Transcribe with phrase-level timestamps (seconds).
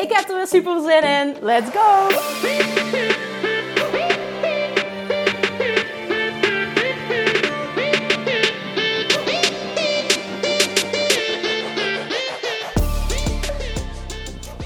[0.00, 1.36] Ik heb er weer super zin in.
[1.40, 2.08] Let's go!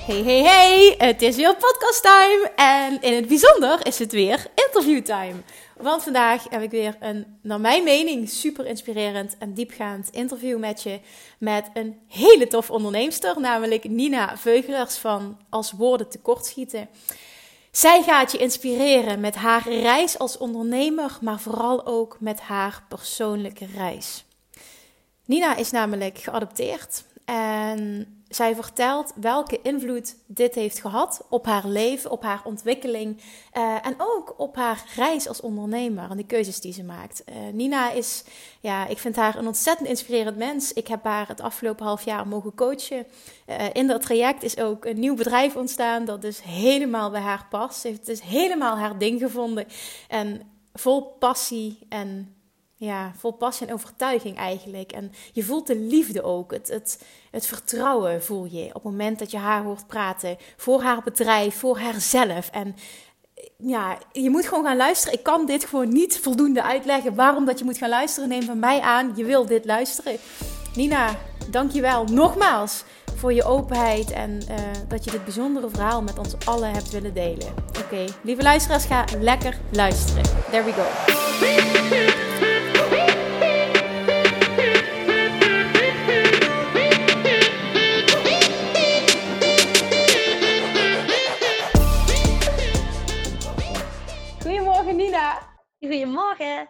[0.07, 0.95] Hey, hey, hey!
[0.99, 2.51] Het is weer podcast time!
[2.57, 5.43] En in het bijzonder is het weer interview time.
[5.77, 10.83] Want vandaag heb ik weer een, naar mijn mening, super inspirerend en diepgaand interview met
[10.83, 11.01] je.
[11.39, 16.89] Met een hele tof onderneemster, namelijk Nina Veugelers van Als Woorden Tekortschieten.
[17.71, 23.67] Zij gaat je inspireren met haar reis als ondernemer, maar vooral ook met haar persoonlijke
[23.75, 24.25] reis.
[25.25, 32.11] Nina is namelijk geadopteerd en zij vertelt welke invloed dit heeft gehad op haar leven,
[32.11, 33.23] op haar ontwikkeling
[33.57, 37.23] uh, en ook op haar reis als ondernemer en de keuzes die ze maakt.
[37.29, 38.25] Uh, Nina is,
[38.61, 40.73] ja, ik vind haar een ontzettend inspirerend mens.
[40.73, 43.07] Ik heb haar het afgelopen half jaar mogen coachen.
[43.47, 47.47] Uh, in dat traject is ook een nieuw bedrijf ontstaan dat dus helemaal bij haar
[47.51, 47.81] past.
[47.81, 49.67] Ze heeft dus helemaal haar ding gevonden
[50.09, 50.41] en
[50.73, 52.35] vol passie en
[52.85, 54.93] ja, vol passie en overtuiging eigenlijk.
[54.93, 56.53] En je voelt de liefde ook.
[56.53, 60.37] Het, het, het vertrouwen voel je op het moment dat je haar hoort praten.
[60.57, 62.51] Voor haar bedrijf, voor haarzelf.
[62.51, 62.77] En
[63.59, 65.19] ja, je moet gewoon gaan luisteren.
[65.19, 68.29] Ik kan dit gewoon niet voldoende uitleggen waarom dat je moet gaan luisteren.
[68.29, 70.17] Neem van mij aan, je wil dit luisteren.
[70.75, 71.17] Nina,
[71.51, 72.85] dankjewel nogmaals
[73.17, 74.57] voor je openheid en uh,
[74.89, 77.55] dat je dit bijzondere verhaal met ons allen hebt willen delen.
[77.85, 80.23] Oké, lieve luisteraars, ga lekker luisteren.
[80.51, 82.34] There we go.
[95.85, 96.69] Goedemorgen.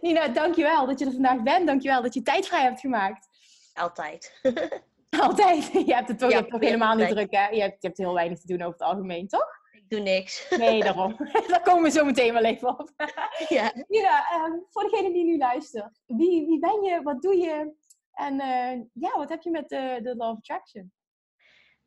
[0.00, 1.66] Nina, dankjewel dat je er vandaag bent.
[1.66, 3.28] Dankjewel dat je tijd vrij hebt gemaakt.
[3.74, 4.40] Altijd.
[5.22, 5.72] Altijd?
[5.72, 7.48] Je hebt het toch, ja, je hebt toch helemaal niet druk, hè?
[7.48, 9.60] Je hebt, je hebt heel weinig te doen over het algemeen, toch?
[9.72, 10.48] Ik doe niks.
[10.58, 11.16] Nee, daarom.
[11.48, 12.90] Daar komen we zo meteen wel even op.
[13.48, 13.72] Ja.
[13.88, 16.00] Nina, um, voor degene die nu luistert.
[16.06, 17.02] Wie, wie ben je?
[17.02, 17.72] Wat doe je?
[18.12, 20.92] En uh, ja, wat heb je met de, de Law of Attraction?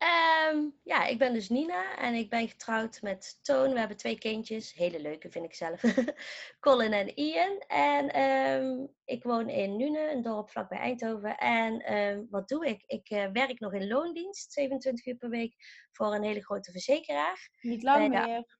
[0.05, 3.73] Um, ja, ik ben dus Nina en ik ben getrouwd met Toon.
[3.73, 5.81] We hebben twee kindjes, hele leuke vind ik zelf.
[6.59, 7.59] Colin en Ian.
[7.67, 11.37] En um, ik woon in Nune, een dorp vlakbij Eindhoven.
[11.37, 12.83] En um, wat doe ik?
[12.87, 15.55] Ik uh, werk nog in loondienst, 27 uur per week,
[15.91, 17.49] voor een hele grote verzekeraar.
[17.61, 18.57] Niet lang meer.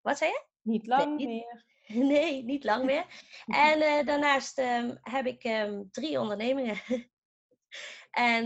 [0.00, 0.44] Wat zei je?
[0.62, 1.64] Niet lang nee, meer.
[2.06, 3.06] Nee, niet lang meer.
[3.46, 4.62] en uh, daarnaast
[5.00, 5.40] heb ik
[5.90, 6.80] drie ondernemingen.
[8.10, 8.44] en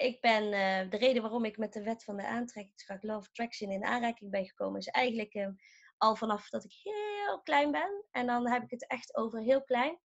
[0.00, 3.70] ik ben, uh, de reden waarom ik met de wet van de aantrekkingskracht Love Attraction
[3.70, 5.48] in aanraking ben gekomen, is eigenlijk uh,
[5.96, 8.04] al vanaf dat ik heel klein ben.
[8.10, 9.98] En dan heb ik het echt over heel klein.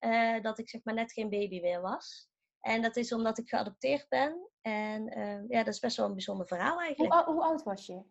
[0.00, 2.28] Uh, dat ik zeg maar net geen baby meer was.
[2.60, 4.48] En dat is omdat ik geadopteerd ben.
[4.60, 5.04] En
[5.48, 7.14] ja, dat is best wel een bijzonder verhaal eigenlijk.
[7.14, 8.02] Hoe, hoe oud was je?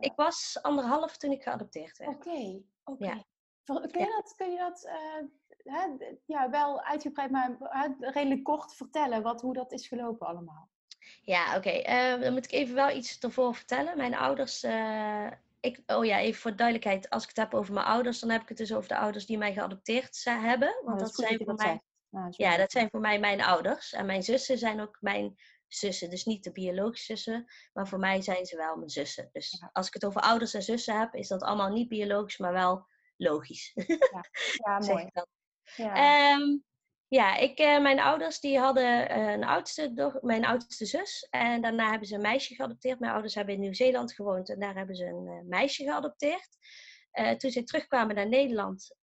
[0.00, 2.14] Ik was anderhalf toen ik geadopteerd werd.
[2.14, 3.04] Oké, okay, oké.
[3.04, 3.16] Okay.
[3.16, 3.24] Ja.
[3.74, 4.88] Kun je dat, kun je dat
[5.64, 5.86] hè,
[6.26, 7.56] ja, wel uitgebreid, maar
[7.98, 10.68] redelijk kort vertellen wat, hoe dat is gelopen allemaal.
[11.22, 11.68] Ja, oké.
[11.68, 12.14] Okay.
[12.14, 13.96] Uh, dan moet ik even wel iets ervoor vertellen.
[13.96, 15.26] Mijn ouders, uh,
[15.60, 17.10] ik, oh ja, even voor duidelijkheid.
[17.10, 19.26] Als ik het heb over mijn ouders, dan heb ik het dus over de ouders
[19.26, 20.80] die mij geadopteerd hebben.
[20.84, 21.82] Want oh, dat, dat zijn voor mij.
[22.30, 23.92] Ja, dat zijn voor mij mijn ouders.
[23.92, 25.36] En mijn zussen zijn ook mijn
[25.68, 26.10] zussen.
[26.10, 29.28] Dus niet de biologische zussen, maar voor mij zijn ze wel mijn zussen.
[29.32, 29.70] Dus ja.
[29.72, 32.86] als ik het over ouders en zussen heb, is dat allemaal niet biologisch, maar wel
[33.18, 33.72] logisch.
[34.12, 34.24] Ja,
[34.64, 35.10] ja mooi.
[35.76, 36.64] Ja, um,
[37.08, 41.26] ja ik, uh, mijn ouders die hadden uh, een oudste doch, mijn oudste zus.
[41.30, 43.00] En daarna hebben ze een meisje geadopteerd.
[43.00, 46.56] Mijn ouders hebben in Nieuw-Zeeland gewoond en daar hebben ze een uh, meisje geadopteerd.
[47.36, 48.96] toen ze terugkwamen naar Nederland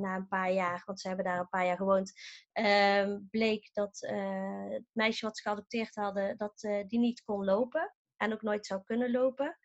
[0.00, 2.12] na een paar jaar, want ze hebben daar een paar jaar gewoond,
[2.52, 8.32] ehm, bleek dat het meisje wat ze geadopteerd hadden, dat die niet kon lopen en
[8.32, 9.58] ook nooit zou kunnen lopen.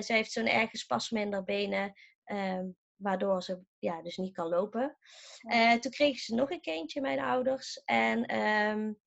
[0.00, 1.92] ze heeft zo'n erge spasme in haar benen.
[2.24, 4.96] Um, waardoor ze ja, dus niet kan lopen.
[5.42, 7.82] Uh, toen kregen ze nog een kindje, mijn ouders.
[7.84, 8.98] En um,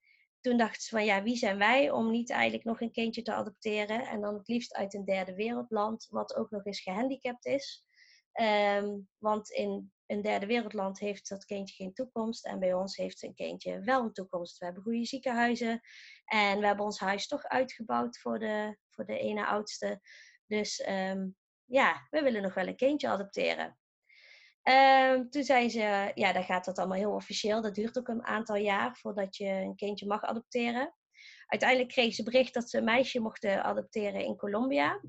[0.41, 3.33] toen dachten ze van ja, wie zijn wij om niet eigenlijk nog een kindje te
[3.33, 4.07] adopteren?
[4.07, 7.83] En dan het liefst uit een derde wereldland, wat ook nog eens gehandicapt is.
[8.33, 12.45] Um, want in een derde wereldland heeft dat kindje geen toekomst.
[12.45, 14.57] En bij ons heeft een kindje wel een toekomst.
[14.57, 15.81] We hebben goede ziekenhuizen.
[16.25, 20.01] En we hebben ons huis toch uitgebouwd voor de, voor de ene oudste.
[20.47, 21.27] Dus ehm,
[21.69, 23.77] ja, we willen nog wel een kindje adopteren.
[24.63, 27.61] Um, toen zei ze, ja, dan gaat dat allemaal heel officieel.
[27.61, 30.95] Dat duurt ook een aantal jaar voordat je een kindje mag adopteren.
[31.45, 35.01] Uiteindelijk kreeg ze bericht dat ze een meisje mochten adopteren in Colombia.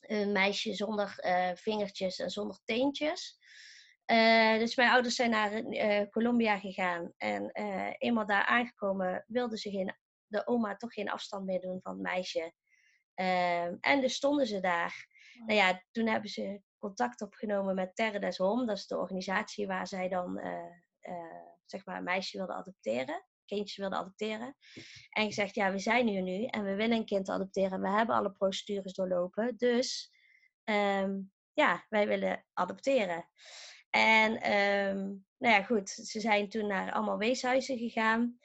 [0.00, 3.38] Een meisje zonder uh, vingertjes en zonder teentjes.
[4.06, 7.12] Uh, dus mijn ouders zijn naar uh, Colombia gegaan.
[7.16, 7.50] En
[7.98, 9.96] eenmaal daar aangekomen wilden ze geen,
[10.26, 12.52] de oma toch geen afstand meer doen van het meisje.
[13.14, 15.10] Ehm, en dus stonden ze daar.
[15.46, 18.66] Nou ja, toen hebben ze contact opgenomen met Terre des Hom.
[18.66, 20.40] Dat is de organisatie waar zij dan
[21.64, 23.24] zeg maar een meisje wilden adopteren
[23.54, 24.56] kindjes wilden adopteren.
[25.10, 27.80] En gezegd, ja, we zijn hier nu en we willen een kind adopteren.
[27.80, 29.56] We hebben alle procedures doorlopen.
[29.56, 30.10] Dus
[30.64, 31.20] ehm,
[31.52, 33.28] ja, wij willen adopteren.
[33.90, 34.98] En ehm,
[35.38, 38.38] nou ja, goed, ze zijn toen naar allemaal weeshuizen gegaan.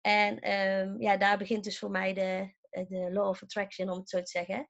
[0.00, 4.08] En ehm, ja, daar begint dus voor mij de, de law of attraction, om het
[4.08, 4.68] zo te zeggen.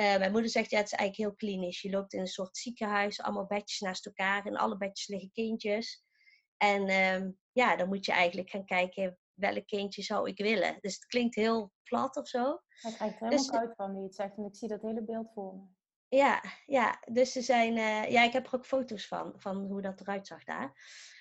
[0.00, 1.82] Uh, mijn moeder zegt, ja, het is eigenlijk heel klinisch.
[1.82, 4.46] Je loopt in een soort ziekenhuis, allemaal bedjes naast elkaar.
[4.46, 6.04] In alle bedjes liggen kindjes.
[6.56, 6.86] En
[7.52, 10.76] ja, dan moet je eigenlijk gaan kijken welk kindje zou ik willen.
[10.80, 12.52] Dus het klinkt heel plat of zo.
[12.52, 15.04] Ik krijg er helemaal dus, koud van je het zegt en ik zie dat hele
[15.04, 15.62] beeld voor me.
[16.08, 19.82] Ja, ja, dus ze zijn, uh, ja, ik heb er ook foto's van, van hoe
[19.82, 20.72] dat eruit zag daar.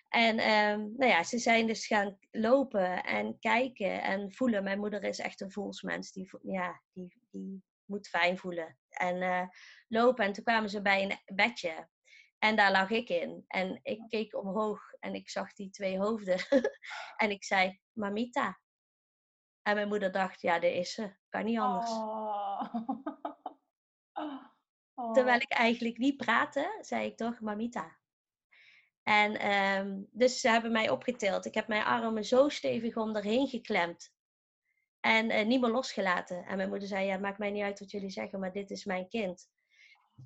[0.08, 4.64] En um, nou ja, ze zijn dus gaan lopen en kijken en voelen.
[4.64, 8.78] Mijn moeder is echt een voelsmens, die, ja, die, die moet fijn voelen.
[8.90, 9.48] En uh,
[9.88, 11.90] lopen en toen kwamen ze bij een bedje.
[12.40, 13.44] En daar lag ik in.
[13.48, 16.40] En ik keek omhoog en ik zag die twee hoofden.
[17.24, 18.60] en ik zei, Mamita.
[19.62, 21.16] En mijn moeder dacht, ja, dit is ze.
[21.30, 21.92] Kan niet anders.
[21.92, 22.74] Oh.
[24.94, 25.14] Oh.
[25.14, 27.98] Terwijl ik eigenlijk niet praatte, zei ik toch, Mamita.
[29.04, 31.46] En um, dus ze hebben mij opgetild.
[31.46, 34.14] Ik heb mijn armen zo stevig om erheen geklemd.
[35.02, 36.46] En uh, niet meer losgelaten.
[36.46, 38.86] En mijn moeder zei, ja, maakt mij niet uit wat jullie zeggen, maar dit is
[38.86, 39.50] mijn kind.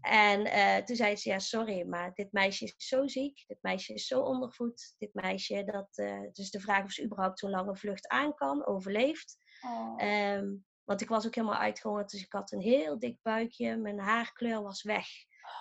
[0.02, 3.44] En uh, toen zei ze, ja, sorry, maar dit meisje is zo ziek.
[3.48, 4.96] Dit meisje is zo ondervoed.
[4.98, 8.66] Dit meisje, dat, uh, dus de vraag of ze überhaupt zo'n lange vlucht aan kan,
[8.66, 9.38] overleeft.
[9.62, 10.04] Oh.
[10.04, 13.78] Um, want ik was ook helemaal uitgehongerd, dus ik had een heel dik buikje.
[13.78, 15.08] Mijn haarkleur was weg.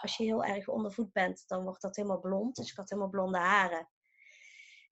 [0.00, 2.56] Als je heel erg ondervoed bent, dan wordt dat helemaal blond.
[2.56, 3.88] Dus ik had helemaal blonde haren.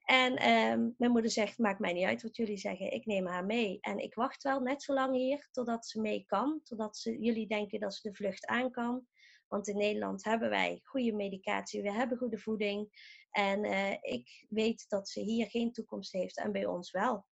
[0.03, 3.45] En um, mijn moeder zegt, maakt mij niet uit wat jullie zeggen, ik neem haar
[3.45, 3.77] mee.
[3.81, 6.61] En ik wacht wel net zo lang hier, totdat ze mee kan.
[6.63, 9.07] Totdat ze, jullie denken dat ze de vlucht aan kan.
[9.47, 12.89] Want in Nederland hebben wij goede medicatie, we hebben goede voeding.
[13.31, 17.25] En uh, ik weet dat ze hier geen toekomst heeft en bij ons wel.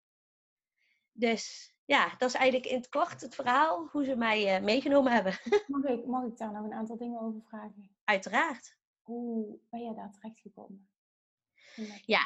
[1.11, 5.11] Dus ja, dat is eigenlijk in het kort het verhaal hoe ze mij uh, meegenomen
[5.11, 5.33] hebben.
[5.67, 7.95] mag, ik, mag ik daar nog een aantal dingen over vragen?
[8.03, 8.77] Uiteraard.
[9.01, 10.90] Hoe ben jij daar terecht gekomen?
[12.05, 12.21] Ja,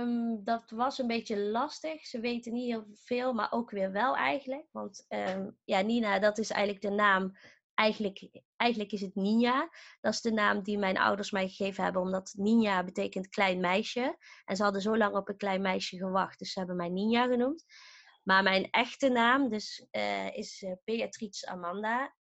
[0.00, 2.06] um, dat was een beetje lastig.
[2.06, 4.66] Ze weten niet heel veel, maar ook weer wel eigenlijk.
[4.70, 7.36] Want um, ja, Nina, dat is eigenlijk de naam
[7.74, 9.70] eigenlijk, eigenlijk is het Ninja.
[10.00, 14.16] Dat is de naam die mijn ouders mij gegeven hebben, omdat Ninja betekent klein meisje.
[14.44, 17.26] En ze hadden zo lang op een klein meisje gewacht, dus ze hebben mij Ninja
[17.26, 17.64] genoemd.
[18.22, 22.14] Maar mijn echte naam dus, uh, is uh, Beatrice Amanda.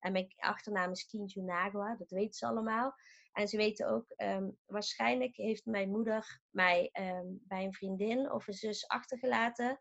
[0.00, 2.94] En mijn achternaam is Kinju Nagua, dat weten ze allemaal.
[3.36, 8.46] En ze weten ook, um, waarschijnlijk heeft mijn moeder mij um, bij een vriendin of
[8.46, 9.80] een zus achtergelaten.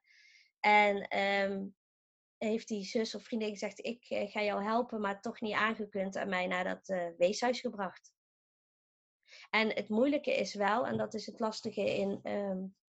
[0.60, 1.76] En um,
[2.38, 6.16] heeft die zus of vriendin gezegd: Ik eh, ga jou helpen, maar toch niet aangekund
[6.16, 8.14] en mij naar dat uh, weeshuis gebracht.
[9.50, 12.22] En het moeilijke is wel, en dat is het lastige in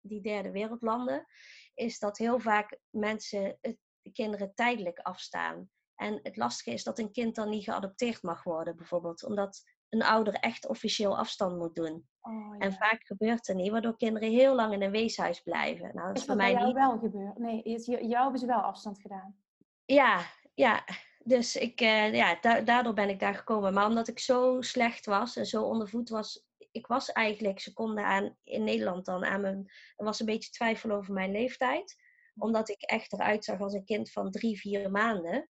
[0.01, 1.27] die derde wereldlanden,
[1.75, 5.71] is dat heel vaak mensen het, de kinderen tijdelijk afstaan.
[5.95, 10.03] En het lastige is dat een kind dan niet geadopteerd mag worden, bijvoorbeeld, omdat een
[10.03, 12.09] ouder echt officieel afstand moet doen.
[12.21, 12.59] Oh, ja.
[12.59, 15.91] En vaak gebeurt er niet, waardoor kinderen heel lang in een weeshuis blijven.
[15.95, 16.75] Nou, dat is, is voor mij jou niet...
[16.75, 17.39] wel gebeurd?
[17.39, 19.37] Nee, jou hebben ze wel afstand gedaan?
[19.85, 20.21] Ja,
[20.55, 20.85] ja.
[21.25, 23.75] Dus ik, uh, ja, da daardoor ben ik daar gekomen.
[23.75, 28.37] Maar omdat ik zo slecht was en zo ondervoed was, ik was eigenlijk seconden aan
[28.45, 29.71] in Nederland dan aan mijn.
[29.97, 31.97] Er was een beetje twijfel over mijn leeftijd.
[32.37, 35.49] Omdat ik echt eruit zag als een kind van drie, vier maanden.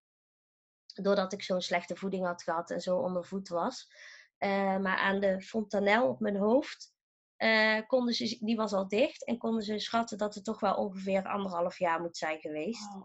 [0.94, 3.92] Doordat ik zo'n slechte voeding had gehad en zo ondervoed was.
[4.40, 6.94] Uh, maar aan de fontanel op mijn hoofd,
[7.38, 9.24] uh, konden ze, die was al dicht.
[9.24, 12.98] En konden ze schatten dat het toch wel ongeveer anderhalf jaar moet zijn geweest.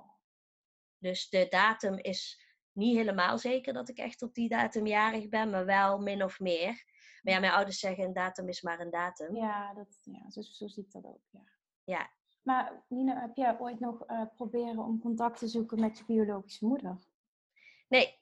[0.97, 5.49] Dus de datum is niet helemaal zeker dat ik echt op die datum jarig ben,
[5.49, 6.83] maar wel min of meer.
[7.21, 9.35] Maar ja, mijn ouders zeggen een datum is maar een datum.
[9.35, 11.21] Ja, dat, ja zo, zo zie ik dat ook.
[11.31, 11.43] Ja.
[11.83, 12.09] ja.
[12.41, 16.65] Maar Nina, heb jij ooit nog uh, proberen om contact te zoeken met je biologische
[16.65, 16.97] moeder?
[17.87, 18.19] Nee,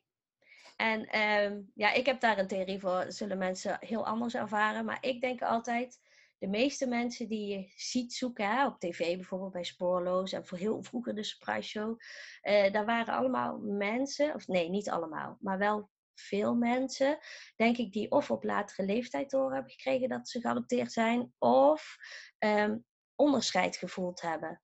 [0.76, 3.06] En ehm, ja, ik heb daar een theorie voor.
[3.08, 4.86] Zullen mensen heel anders ervaren.
[4.86, 6.00] Maar ik denk altijd,
[6.38, 10.58] de meeste mensen die je ziet zoeken, hè, op tv bijvoorbeeld bij Spoorloos en voor
[10.58, 12.00] heel vroeger de Surprise Show,
[12.44, 17.18] uh, daar waren allemaal mensen, of nee, niet allemaal, maar wel veel mensen,
[17.56, 21.98] denk ik, die of op latere leeftijd door hebben gekregen dat ze geadopteerd zijn, of
[22.40, 24.62] um, onderscheid gevoeld hebben.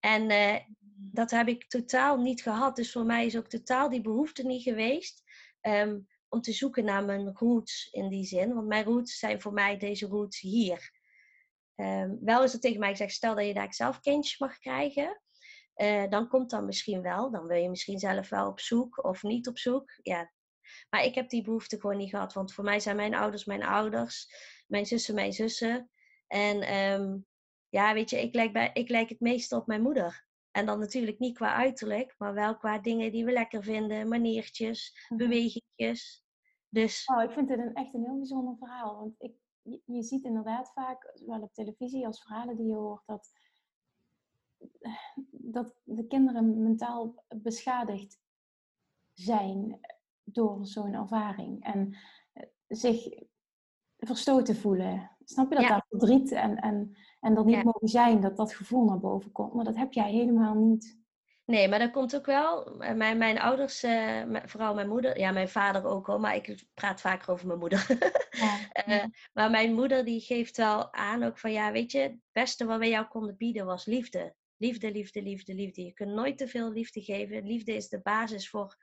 [0.00, 0.56] En uh,
[0.94, 2.76] dat heb ik totaal niet gehad.
[2.76, 5.22] Dus voor mij is ook totaal die behoefte niet geweest
[5.62, 8.54] um, om te zoeken naar mijn roots in die zin.
[8.54, 10.98] Want mijn roots zijn voor mij deze roots hier.
[11.76, 15.20] Um, wel is het tegen mij gezegd, stel dat je daar zelf kindjes mag krijgen.
[15.76, 17.30] Uh, dan komt dat misschien wel.
[17.30, 19.98] Dan wil je misschien zelf wel op zoek of niet op zoek.
[20.02, 20.32] Ja.
[20.90, 22.32] Maar ik heb die behoefte gewoon niet gehad.
[22.32, 24.28] Want voor mij zijn mijn ouders mijn ouders.
[24.66, 25.90] Mijn zussen mijn zussen.
[26.26, 27.26] En um,
[27.68, 30.28] ja, weet je, ik lijk, bij, ik lijk het meeste op mijn moeder.
[30.50, 34.08] En dan natuurlijk niet qua uiterlijk, maar wel qua dingen die we lekker vinden.
[34.08, 36.24] Maniertjes, mm bewegingjes.
[36.68, 37.04] Dus...
[37.04, 38.96] Oh, ik vind dit een, echt een heel bijzonder verhaal.
[38.96, 43.06] Want ik, je, je ziet inderdaad vaak, zowel op televisie als verhalen die je hoort,
[43.06, 43.32] dat,
[45.30, 48.20] dat de kinderen mentaal beschadigd
[49.12, 49.80] zijn
[50.24, 51.64] door zo'n ervaring.
[51.64, 51.96] En
[52.32, 53.08] eh, zich
[53.96, 55.10] verstoten voelen.
[55.24, 55.74] Snap je dat ja.
[55.74, 57.62] dat verdriet en, en, en dat niet ja.
[57.62, 59.54] mogen zijn, dat dat gevoel naar boven komt?
[59.54, 60.98] Maar dat heb jij helemaal niet.
[61.50, 62.74] Nee, maar dat komt ook wel.
[62.94, 67.00] Mijn, mijn ouders, uh, vooral mijn moeder, ja, mijn vader ook al, maar ik praat
[67.00, 67.86] vaker over mijn moeder.
[68.30, 72.16] Ja, uh, maar mijn moeder die geeft wel aan ook van ja, weet je, het
[72.32, 74.34] beste wat wij jou konden bieden was liefde.
[74.56, 75.84] Liefde, liefde, liefde, liefde.
[75.84, 77.46] Je kunt nooit te veel liefde geven.
[77.46, 78.76] Liefde is de basis voor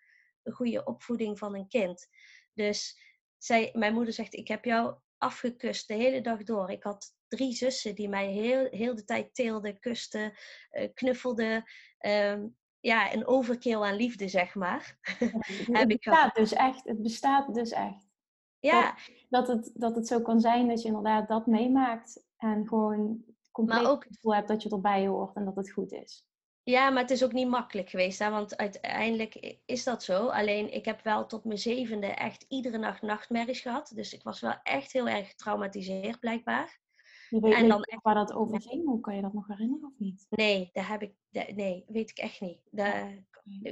[0.43, 2.07] een goede opvoeding van een kind.
[2.53, 2.99] Dus
[3.37, 6.71] zij, mijn moeder zegt, ik heb jou afgekust de hele dag door.
[6.71, 10.33] Ik had drie zussen die mij heel, heel de tijd teelden, kusten,
[10.71, 11.63] uh, knuffelden.
[11.99, 14.97] Um, ja, een overkill aan liefde, zeg maar.
[15.71, 16.83] het bestaat dus echt.
[16.83, 18.07] Het bestaat dus echt.
[18.59, 18.95] Ja.
[19.29, 23.23] Dat, dat, het, dat het zo kan zijn dat je inderdaad dat meemaakt en gewoon
[23.51, 26.25] compleet maar ook, het gevoel hebt dat je erbij hoort en dat het goed is.
[26.63, 28.29] Ja, maar het is ook niet makkelijk geweest, hè?
[28.29, 30.27] want uiteindelijk is dat zo.
[30.27, 33.91] Alleen ik heb wel tot mijn zevende echt iedere nacht nachtmerries gehad.
[33.95, 36.79] Dus ik was wel echt heel erg getraumatiseerd, blijkbaar.
[37.29, 38.01] Je weet, en dan echt...
[38.01, 38.85] waar dat over ging?
[38.85, 40.25] Hoe kan je dat nog herinneren of niet?
[40.29, 41.13] Nee, dat heb ik,
[41.55, 42.59] nee, weet ik echt niet.
[42.71, 42.93] Dat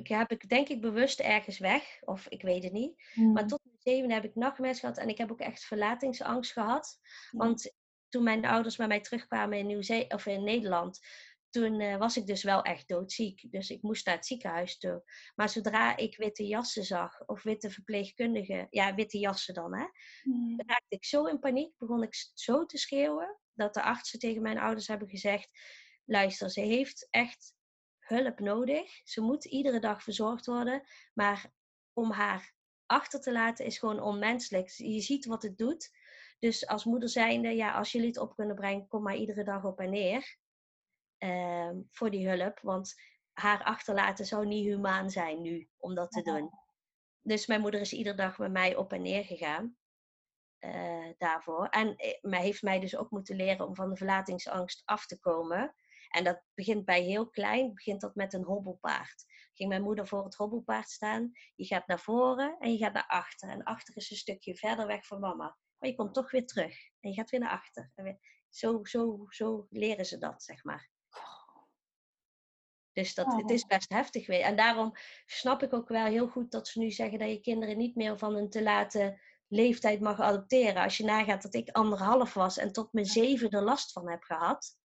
[0.03, 3.03] heb ik denk ik bewust ergens weg, of ik weet het niet.
[3.13, 3.31] Hmm.
[3.31, 6.99] Maar tot mijn zevende heb ik nachtmerries gehad en ik heb ook echt verlatingsangst gehad.
[7.29, 7.39] Hmm.
[7.39, 7.73] Want
[8.09, 10.99] toen mijn ouders bij mij terugkwamen in, Nieuw of in Nederland,
[11.49, 13.51] toen uh, was ik dus wel echt doodziek.
[13.51, 15.03] Dus ik moest naar het ziekenhuis toe.
[15.35, 19.85] Maar zodra ik witte jassen zag, of witte verpleegkundigen, ja, witte jassen dan, hè,
[20.23, 20.61] mm.
[20.65, 24.59] raakte ik zo in paniek, begon ik zo te schreeuwen, dat de artsen tegen mijn
[24.59, 25.49] ouders hebben gezegd:
[26.05, 27.53] luister, ze heeft echt
[27.99, 29.01] hulp nodig.
[29.03, 30.83] Ze moet iedere dag verzorgd worden,
[31.13, 31.51] maar
[31.93, 32.53] om haar
[32.85, 34.69] achter te laten is gewoon onmenselijk.
[34.69, 35.91] Je ziet wat het doet.
[36.39, 39.63] Dus als moeder zijnde, ja, als jullie het op kunnen brengen, kom maar iedere dag
[39.63, 40.37] op en neer.
[41.17, 42.59] Ehm, voor die hulp.
[42.59, 42.93] Want
[43.33, 46.49] haar achterlaten zou niet humaan zijn nu om dat te doen.
[47.21, 49.77] Dus mijn moeder is iedere dag met mij op en neer gegaan.
[50.65, 51.67] Uh, daarvoor.
[51.67, 55.19] En eh, mij heeft mij dus ook moeten leren om van de verlatingsangst af te
[55.19, 55.75] komen.
[56.09, 59.25] En dat begint bij heel klein, begint dat met een hobbelpaard.
[59.53, 61.31] Ging mijn moeder voor het hobbelpaard staan.
[61.55, 63.49] Je gaat naar voren en je gaat naar achter.
[63.49, 65.57] En achter is een stukje verder weg van mama.
[65.77, 66.77] Maar je komt toch weer terug.
[66.99, 67.91] En je gaat weer naar achter.
[67.95, 68.17] En weer,
[68.49, 70.89] zo, zo, zo leren ze dat, zeg maar.
[72.93, 73.67] Dus dat, het is oh.
[73.67, 74.41] best heftig weer.
[74.41, 74.91] En daarom
[75.25, 78.17] snap ik ook wel heel goed dat ze nu zeggen dat je kinderen niet meer
[78.17, 80.83] van een te late leeftijd mag adopteren.
[80.83, 84.23] Als je nagaat dat ik anderhalf was en tot mijn zeven er last van heb
[84.23, 84.77] gehad.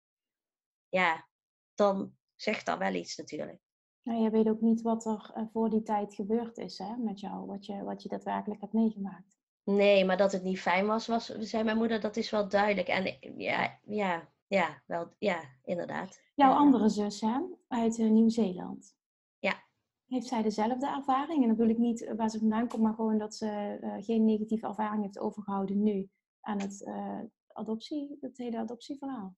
[0.88, 1.28] Ja,
[1.74, 3.60] dan zegt dat wel iets natuurlijk.
[4.02, 7.20] Nou, je weet ook niet wat er eh, voor die tijd gebeurd is hè, met
[7.20, 9.38] jou, wat je, wat je daadwerkelijk hebt meegemaakt.
[9.64, 12.88] Nee, maar dat het niet fijn was, was, zei mijn moeder, dat is wel duidelijk.
[12.88, 16.22] En ja, ja, ja, wel, ja, inderdaad.
[16.34, 18.97] Jouw andere zus, hè, uit uh, Nieuw-Zeeland.
[20.08, 21.42] Heeft zij dezelfde ervaring?
[21.42, 23.94] En dan bedoel ik niet eh, waar ze vandaan komt, maar gewoon dat ze uh,
[24.04, 26.08] geen negatieve ervaring heeft overgehouden nu
[26.40, 27.20] aan het, uh,
[27.52, 29.36] adoptie, het hele adoptieverhaal.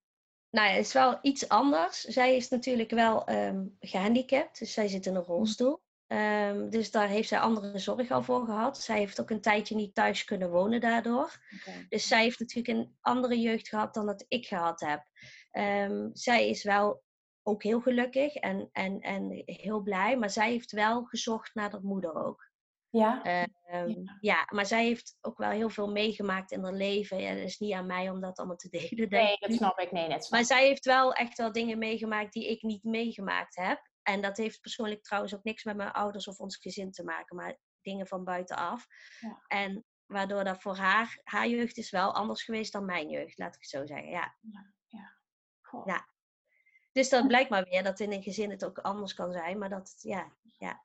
[0.51, 2.01] Nou ja, het is wel iets anders.
[2.01, 5.81] Zij is natuurlijk wel um, gehandicapt, dus zij zit in een rolstoel.
[6.07, 8.79] Um, dus daar heeft zij andere zorg al voor gehad.
[8.79, 11.41] Zij heeft ook een tijdje niet thuis kunnen wonen daardoor.
[11.61, 11.87] Okay.
[11.89, 15.03] Dus zij heeft natuurlijk een andere jeugd gehad dan dat ik gehad heb.
[15.91, 17.03] Um, zij is wel
[17.51, 21.83] ook heel gelukkig en, en, en heel blij, maar zij heeft wel gezocht naar dat
[21.83, 22.49] moeder ook.
[22.91, 23.45] Ja?
[23.85, 24.17] Um, ja.
[24.21, 24.47] ja.
[24.53, 27.21] maar zij heeft ook wel heel veel meegemaakt in haar leven.
[27.21, 29.09] Ja, het is niet aan mij om dat allemaal te delen.
[29.09, 29.93] Nee, dat snap ik.
[29.93, 33.89] Nee, net Maar zij heeft wel echt wel dingen meegemaakt die ik niet meegemaakt heb.
[34.03, 37.37] En dat heeft persoonlijk trouwens ook niks met mijn ouders of ons gezin te maken.
[37.37, 38.87] Maar dingen van buitenaf.
[39.21, 39.45] Ja.
[39.47, 43.55] En waardoor dat voor haar, haar jeugd is wel anders geweest dan mijn jeugd, laat
[43.55, 44.11] ik het zo zeggen.
[44.11, 44.37] Ja.
[44.41, 45.83] ja, ja.
[45.85, 46.09] ja.
[46.93, 49.69] Dus dat blijkt maar weer dat in een gezin het ook anders kan zijn, maar
[49.69, 50.83] dat, ja, ja.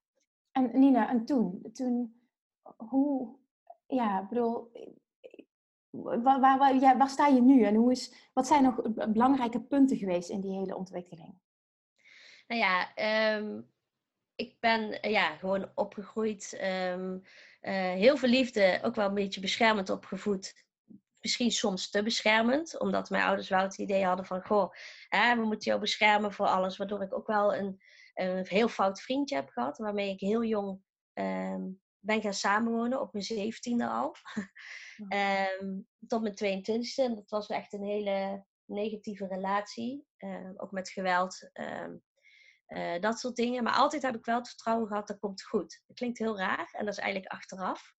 [0.51, 2.21] En Nina, en toen, toen,
[2.77, 3.35] hoe,
[3.87, 4.71] ja, bedoel,
[5.89, 9.97] waar, waar, ja, waar sta je nu en hoe is, wat zijn nog belangrijke punten
[9.97, 11.33] geweest in die hele ontwikkeling?
[12.47, 13.61] Nou ja, ehm,
[14.35, 16.59] ik ben ja, gewoon opgegroeid.
[16.63, 17.23] Um,
[17.97, 20.64] heel veel liefde, ook wel een beetje beschermend opgevoed.
[21.25, 24.73] Misschien soms te beschermend, omdat mijn ouders wel het idee hadden van: Goh,
[25.09, 26.77] hè, we moeten jou beschermen voor alles.
[26.77, 27.81] Waardoor ik ook wel een,
[28.13, 30.81] een heel fout vriendje heb gehad, waarmee ik heel jong
[31.13, 31.61] ehm,
[31.99, 34.15] ben gaan samenwonen, op mijn zeventiende al.
[35.59, 37.03] um, tot mijn 22e.
[37.03, 40.05] En dat was echt een hele negatieve relatie.
[40.57, 41.49] ook met geweld.
[42.67, 43.63] Uh, dat soort dingen.
[43.63, 45.83] Maar altijd heb ik wel het vertrouwen gehad, dat komt goed.
[45.87, 47.93] Dat klinkt heel raar en dat is eigenlijk achteraf.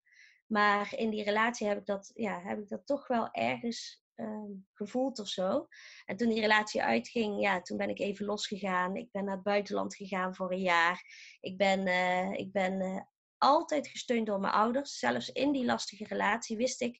[0.46, 4.50] Maar in die relatie heb ik dat, ja, heb ik dat toch wel ergens uh,
[4.72, 5.66] gevoeld of zo.
[6.04, 8.96] En toen die relatie uitging, ja, toen ben ik even losgegaan.
[8.96, 11.02] Ik ben naar het buitenland gegaan voor een jaar.
[11.40, 13.00] Ik ben, uh, ik ben uh,
[13.38, 14.98] altijd gesteund door mijn ouders.
[14.98, 16.98] Zelfs in die lastige relatie wist ik,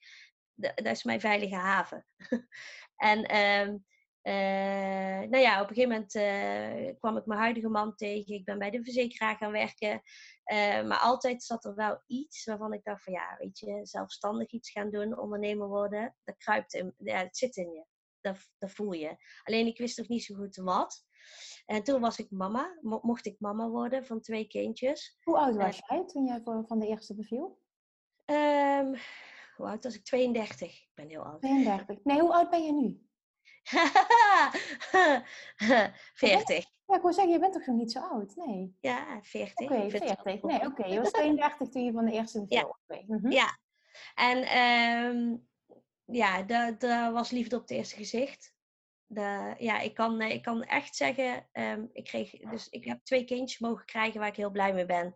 [0.54, 2.06] dat is mijn veilige haven.
[2.96, 3.76] en ehm,
[5.30, 8.34] nou ja, op een gegeven moment uh, kwam ik mijn huidige man tegen.
[8.34, 10.02] Ik ben bij de verzekeraar gaan werken.
[10.52, 14.50] Uh, maar altijd zat er wel iets waarvan ik dacht van ja, weet je, zelfstandig
[14.50, 17.84] iets gaan doen, ondernemer worden, dat kruipt in, ja, het zit in je.
[18.20, 19.16] Dat, dat voel je.
[19.42, 21.04] Alleen ik wist nog niet zo goed wat.
[21.66, 25.18] En toen was ik mama, mo mocht ik mama worden van twee kindjes.
[25.22, 27.60] Hoe oud was jij toen jij van de eerste beviel?
[28.26, 28.96] Um,
[29.56, 30.04] hoe oud was ik?
[30.04, 30.68] 32.
[30.68, 31.40] Ik ben heel oud.
[31.40, 32.04] 32.
[32.04, 33.05] Nee, hoe oud ben je nu?
[36.14, 36.64] 40.
[36.86, 38.36] Ja, ik wil zeggen, je bent toch nog niet zo oud?
[38.36, 38.76] Nee.
[38.80, 39.54] Ja, 40.
[39.54, 40.24] Oké, okay, 40.
[40.24, 40.66] Nee, oké.
[40.66, 40.92] Okay.
[40.92, 42.44] Je was 32 toen je van de eerste.
[42.48, 42.76] Ja.
[43.06, 43.58] Mm ja.
[44.14, 45.48] En um,
[46.04, 48.54] ja, daar was liefde op het eerste gezicht.
[49.06, 53.24] De, ja, ik kan, ik kan echt zeggen, um, ik, kreeg, dus ik heb twee
[53.24, 55.14] kindjes mogen krijgen waar ik heel blij mee ben.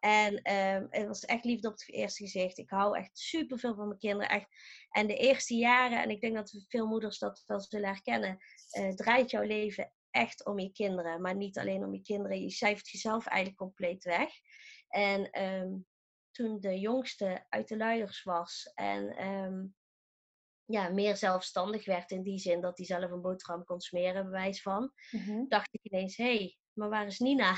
[0.00, 2.58] En um, het was echt liefde op het eerste gezicht.
[2.58, 4.28] Ik hou echt super veel van mijn kinderen.
[4.28, 4.46] Echt.
[4.90, 8.38] En de eerste jaren, en ik denk dat veel moeders dat wel zullen herkennen,
[8.78, 11.20] uh, draait jouw leven echt om je kinderen.
[11.20, 12.40] Maar niet alleen om je kinderen.
[12.40, 14.30] Je cijfert jezelf eigenlijk compleet weg.
[14.88, 15.86] En um,
[16.30, 19.74] toen de jongste uit de luiers was en um,
[20.64, 24.62] ja, meer zelfstandig werd in die zin dat hij zelf een boterham kon smeren, bewijs
[24.62, 25.48] van, mm -hmm.
[25.48, 27.54] dacht ik ineens, hé, hey, maar waar is Nina?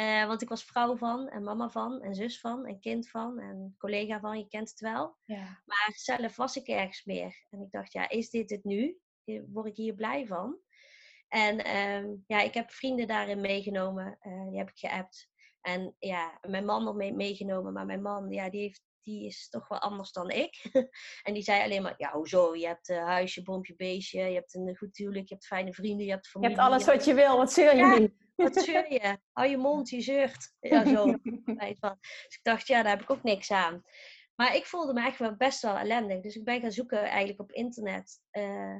[0.00, 3.38] Uh, want ik was vrouw van en mama van en zus van en kind van
[3.38, 5.16] en collega van, je kent het wel.
[5.24, 5.62] Ja.
[5.64, 7.46] Maar zelf was ik ergens meer.
[7.50, 8.98] En ik dacht, ja, is dit het nu?
[9.46, 10.58] Word ik hier blij van?
[11.28, 14.18] En um, ja, ik heb vrienden daarin meegenomen.
[14.22, 15.28] Uh, die heb ik geappt.
[15.60, 17.72] En ja, mijn man nog mee, meegenomen.
[17.72, 20.70] Maar mijn man, ja, die, heeft, die is toch wel anders dan ik.
[21.26, 22.56] en die zei alleen maar, ja, hoezo?
[22.56, 24.22] Je hebt uh, huisje, bompje, beestje.
[24.22, 25.28] Je hebt een goed huwelijk.
[25.28, 26.06] Je hebt fijne vrienden.
[26.06, 26.56] Je hebt familie.
[26.56, 27.36] Je hebt alles wat je wil.
[27.36, 27.98] Wat zeur je ja.
[27.98, 28.25] niet?
[28.36, 29.18] Wat zeur je?
[29.32, 30.54] Hou je mond, je zeurt.
[30.60, 31.04] Ja, zo.
[31.44, 31.78] dus
[32.28, 33.82] ik dacht, ja, daar heb ik ook niks aan.
[34.36, 36.20] Maar ik voelde me echt wel best wel ellendig.
[36.20, 38.76] Dus ik ben gaan zoeken eigenlijk op internet uh,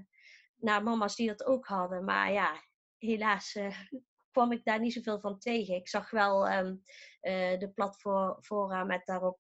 [0.57, 2.05] naar mama's die dat ook hadden.
[2.05, 2.63] Maar ja,
[2.99, 3.81] helaas uh,
[4.33, 5.75] kwam ik daar niet zoveel van tegen.
[5.75, 6.83] Ik zag wel um,
[7.23, 9.39] uh, de platform met daarop,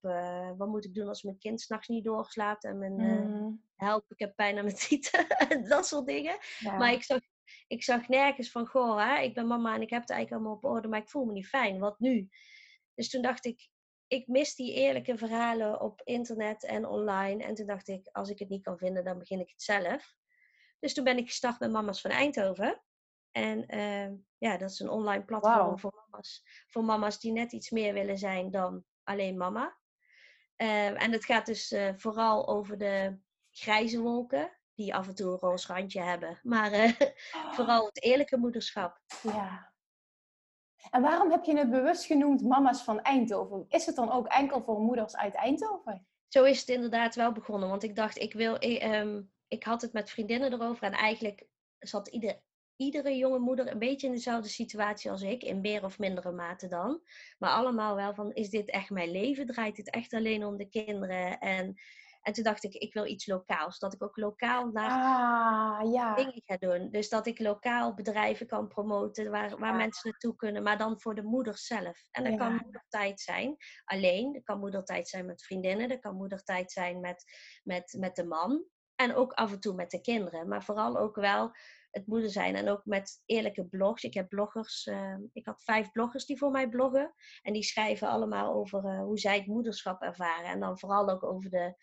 [0.56, 2.64] wat moet ik doen als mijn kind s'nachts niet doorslaapt.
[2.64, 3.62] En mijn, mm.
[3.74, 5.26] help, ik heb pijn aan mijn tieten.
[5.68, 6.36] dat soort dingen.
[6.58, 6.76] Ja.
[6.76, 7.20] Maar ik zag
[7.66, 10.58] ik zag nergens van, goh, hè, ik ben mama en ik heb het eigenlijk allemaal
[10.62, 11.78] op orde, maar ik voel me niet fijn.
[11.78, 12.28] Wat nu?
[12.94, 13.68] Dus toen dacht ik,
[14.06, 17.44] ik mis die eerlijke verhalen op internet en online.
[17.44, 20.14] En toen dacht ik, als ik het niet kan vinden, dan begin ik het zelf.
[20.78, 22.82] Dus toen ben ik gestart met Mama's van Eindhoven.
[23.30, 25.78] En uh, ja, dat is een online platform wow.
[25.78, 29.76] voor, mama's, voor mama's die net iets meer willen zijn dan alleen mama.
[30.56, 33.18] Uh, en het gaat dus uh, vooral over de
[33.50, 36.40] grijze wolken die af en toe een roze randje hebben.
[36.42, 36.92] Maar uh,
[37.56, 39.00] vooral het eerlijke moederschap.
[39.22, 39.74] Ja.
[40.90, 43.64] En waarom heb je het bewust genoemd Mama's van Eindhoven?
[43.68, 46.06] Is het dan ook enkel voor moeders uit Eindhoven?
[46.28, 47.68] Zo is het inderdaad wel begonnen.
[47.68, 48.54] Want ik dacht, ik wil.
[48.58, 50.82] Ik, um, ik had het met vriendinnen erover.
[50.82, 51.46] En eigenlijk
[51.78, 52.40] zat ieder,
[52.76, 55.42] iedere jonge moeder een beetje in dezelfde situatie als ik.
[55.42, 57.00] In meer of mindere mate dan.
[57.38, 59.46] Maar allemaal wel van, is dit echt mijn leven?
[59.46, 61.38] Draait dit echt alleen om de kinderen?
[61.38, 61.76] En
[62.26, 63.78] en toen dacht ik, ik wil iets lokaals.
[63.78, 66.14] Dat ik ook lokaal naar ah, ja.
[66.14, 66.90] dingen ga doen.
[66.90, 69.76] Dus dat ik lokaal bedrijven kan promoten waar, waar ja.
[69.76, 70.62] mensen naartoe kunnen.
[70.62, 72.08] Maar dan voor de moeders zelf.
[72.10, 72.38] En dat ja.
[72.38, 74.32] kan moedertijd zijn alleen.
[74.32, 75.88] Dat kan moedertijd zijn met vriendinnen.
[75.88, 77.24] Dat kan moedertijd zijn met,
[77.62, 78.64] met, met de man.
[78.94, 80.48] En ook af en toe met de kinderen.
[80.48, 81.50] Maar vooral ook wel
[81.90, 82.54] het moeder zijn.
[82.54, 84.02] En ook met eerlijke blogs.
[84.02, 87.14] Ik heb bloggers, ehm, ik had vijf bloggers die voor mij bloggen.
[87.42, 90.50] En die schrijven allemaal over eh, hoe zij het moederschap ervaren.
[90.50, 91.74] En dan vooral ook over de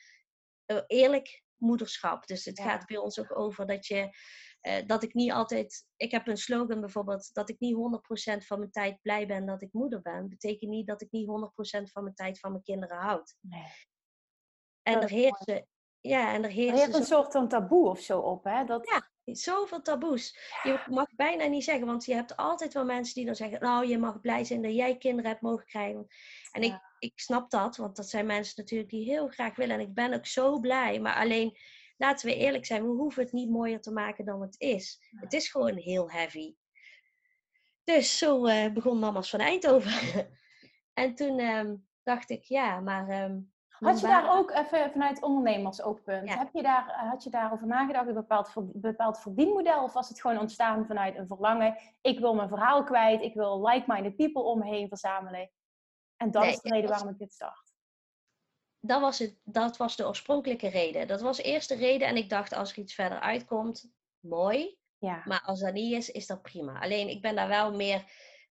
[0.87, 2.27] eerlijk moederschap.
[2.27, 4.17] Dus het gaat bij ons ook over dat je.
[4.61, 5.85] Uh, dat ik niet altijd.
[5.95, 7.29] Ik heb een slogan bijvoorbeeld.
[7.33, 7.75] Dat ik niet
[8.41, 10.29] 100% van mijn tijd blij ben dat ik moeder ben.
[10.29, 13.35] Betekent niet dat ik niet 100% van mijn tijd van mijn kinderen houd.
[13.39, 13.71] Nee.
[14.81, 15.63] En er heerst,
[16.03, 18.65] ja, en er heerst, er heerst een soort van taboe of zo op, hè?
[18.65, 18.89] Dat...
[18.89, 20.37] Ja, zoveel taboes.
[20.63, 23.87] Je mag bijna niet zeggen, want je hebt altijd wel mensen die dan zeggen: Nou,
[23.87, 26.07] je mag blij zijn dat jij kinderen hebt mogen krijgen.
[26.51, 29.75] En ik, ik snap dat, want dat zijn mensen natuurlijk die heel graag willen.
[29.75, 30.99] En ik ben ook zo blij.
[30.99, 31.57] Maar alleen,
[31.97, 34.99] laten we eerlijk zijn, we hoeven het niet mooier te maken dan het is.
[35.15, 36.55] Het is gewoon heel heavy.
[37.83, 40.27] Dus zo uh, begon Mama's van Eindhoven.
[40.93, 41.71] en toen uh,
[42.03, 43.23] dacht ik, ja, maar.
[43.23, 43.52] Um,
[43.83, 46.37] had je daar ook even vanuit ondernemersoogpunt, ja.
[46.37, 49.83] heb je daar, had je daarover nagedacht, een bepaald, bepaald verdienmodel?
[49.83, 53.67] Of was het gewoon ontstaan vanuit een verlangen, ik wil mijn verhaal kwijt, ik wil
[53.67, 55.49] like-minded people om me heen verzamelen?
[56.17, 57.73] En dat is de reden waarom ik dit start.
[58.79, 61.07] Dat was, het, dat was de oorspronkelijke reden.
[61.07, 64.77] Dat was eerst de reden en ik dacht, als er iets verder uitkomt, mooi.
[64.97, 65.21] Ja.
[65.25, 66.79] Maar als dat niet is, is dat prima.
[66.79, 68.03] Alleen, ik ben daar wel meer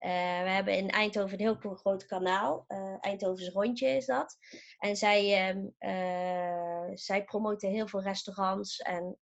[0.05, 0.09] uh,
[0.43, 2.65] we hebben in Eindhoven een heel groot kanaal.
[2.67, 4.37] Uh, Eindhoven's Rondje is dat.
[4.77, 9.17] En zij, uh, zij promoten heel veel restaurants en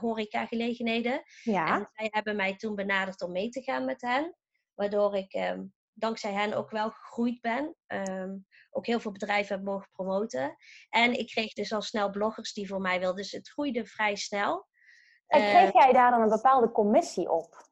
[0.00, 1.22] horecagelegenheden.
[1.42, 1.76] Ja.
[1.76, 4.36] En zij hebben mij toen benaderd om mee te gaan met hen.
[4.74, 7.76] Waardoor ik um, dankzij hen ook wel gegroeid ben.
[7.86, 10.56] Um, ook heel veel bedrijven heb mogen promoten.
[10.88, 13.22] En ik kreeg dus al snel bloggers die voor mij wilden.
[13.22, 14.66] Dus het groeide vrij snel.
[15.26, 17.70] En kreeg jij daar dan een bepaalde commissie op?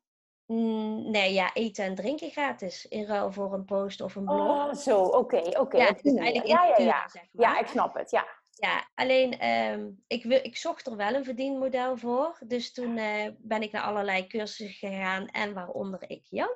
[0.51, 2.87] Mm, nee, ja, eten en drinken gratis.
[2.87, 4.67] In ruil voor een post of een blog.
[4.67, 5.77] Oh, zo, oké, oké.
[5.77, 7.09] Ja, eigenlijk ja, ja, ja.
[7.09, 7.53] Zeg maar.
[7.55, 8.27] ja, ik snap het, ja.
[8.51, 12.39] Ja, alleen um, ik, wil, ik zocht er wel een verdienmodel voor.
[12.47, 15.27] Dus toen uh, ben ik naar allerlei cursussen gegaan.
[15.27, 16.51] En waaronder ik jou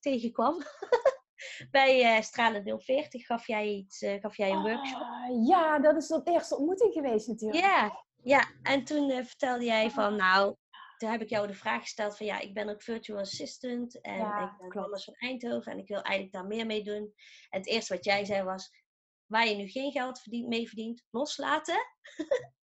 [0.00, 0.62] tegenkwam.
[1.70, 5.00] Bij uh, Stralen 040 gaf jij, iets, uh, gaf jij een workshop.
[5.00, 7.64] Uh, ja, dat is de eerste ontmoeting geweest natuurlijk.
[7.64, 8.44] Ja, ja.
[8.62, 10.56] en toen vertelde jij van, nou,
[10.96, 14.20] toen heb ik jou de vraag gesteld van ja, ik ben ook virtual assistant en
[14.20, 17.12] ik ben alles van Eindhoven en ik wil eigenlijk daar meer mee doen.
[17.50, 18.70] En het eerste wat jij zei was,
[19.26, 21.78] waar je nu geen geld verdient, mee verdient, loslaten.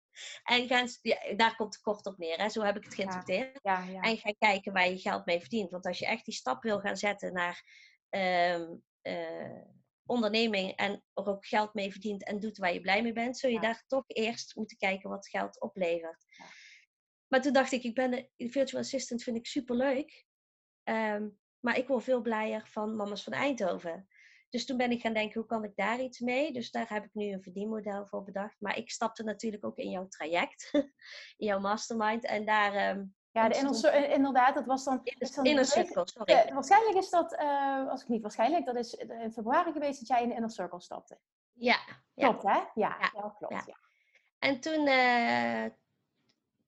[0.44, 2.50] en gaan, ja, daar komt het kort op neer, hè?
[2.50, 3.60] zo heb ik het geïnterpreteerd.
[3.62, 5.72] Ja, en ga kijken waar je geld mee verdient.
[5.72, 7.64] Want als je echt die stap wil gaan zetten naar
[8.10, 9.62] um, uh,
[10.06, 13.50] onderneming en er ook geld mee verdient en doet waar je blij mee bent, zul
[13.50, 16.26] je daar toch eerst moeten kijken wat geld oplevert.
[17.34, 20.26] Maar toen dacht ik, ik ben de virtual assistant vind ik super leuk.
[20.84, 24.08] Ehm, maar ik word veel blijer van Mama's van Eindhoven.
[24.50, 26.54] Dus toen ben ik gaan denken, hoe kan ik daar iets mee?
[26.54, 28.56] Dus daar heb ik nu een verdienmodel voor bedacht.
[28.60, 30.70] Maar ik stapte natuurlijk ook in jouw traject,
[31.38, 32.26] in jouw mastermind.
[32.26, 32.96] En daar...
[32.96, 35.02] Um, ja, de inner, inderdaad, dat was dan...
[35.42, 36.54] Inner circle, sorry.
[36.54, 40.22] Waarschijnlijk is dat, uh, als ik niet waarschijnlijk, dat is in februari geweest dat jij
[40.22, 41.20] in de inner circle stapte.
[41.54, 41.78] Ja.
[42.16, 42.58] Klopt, hè?
[42.58, 43.10] Ja, ja.
[43.14, 43.66] ja klopt.
[43.66, 43.78] Ja.
[44.40, 45.66] En toen, uh,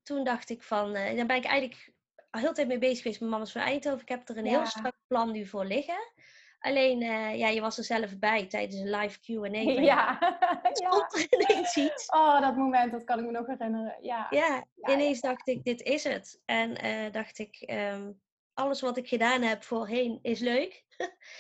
[0.06, 1.94] toen dacht ik van, uh, dan ben ik eigenlijk
[2.30, 4.02] al heel tijd mee bezig geweest met Mama's van Eindhoven.
[4.02, 6.14] Ik heb er een heel strak plan nu voor liggen.
[6.60, 9.48] Alleen, uh, ja, je was er zelf bij tijdens een live Q&A.
[9.92, 10.18] Ja.
[10.84, 11.10] ja.
[11.38, 12.06] ineens iets.
[12.06, 13.98] Oh, dat moment, dat kan ik me nog herinneren.
[14.02, 16.42] Ja, ja, ineens dacht ik, dit is het.
[16.46, 18.22] En uh, dacht ik, um,
[18.54, 20.84] alles wat ik gedaan heb voorheen is leuk.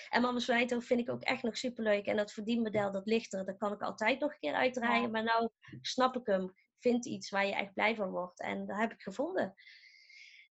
[0.10, 2.06] en Mama's van Eindhoven vind ik ook echt nog superleuk.
[2.06, 3.46] En dat verdienmodel, dat ligt er.
[3.46, 5.12] Dat kan ik altijd nog een keer uitdraaien.
[5.12, 5.50] Maar nou
[5.82, 6.54] snap ik hem
[6.86, 8.40] vind iets waar je echt blij van wordt.
[8.40, 9.56] En dat heb ik gevonden.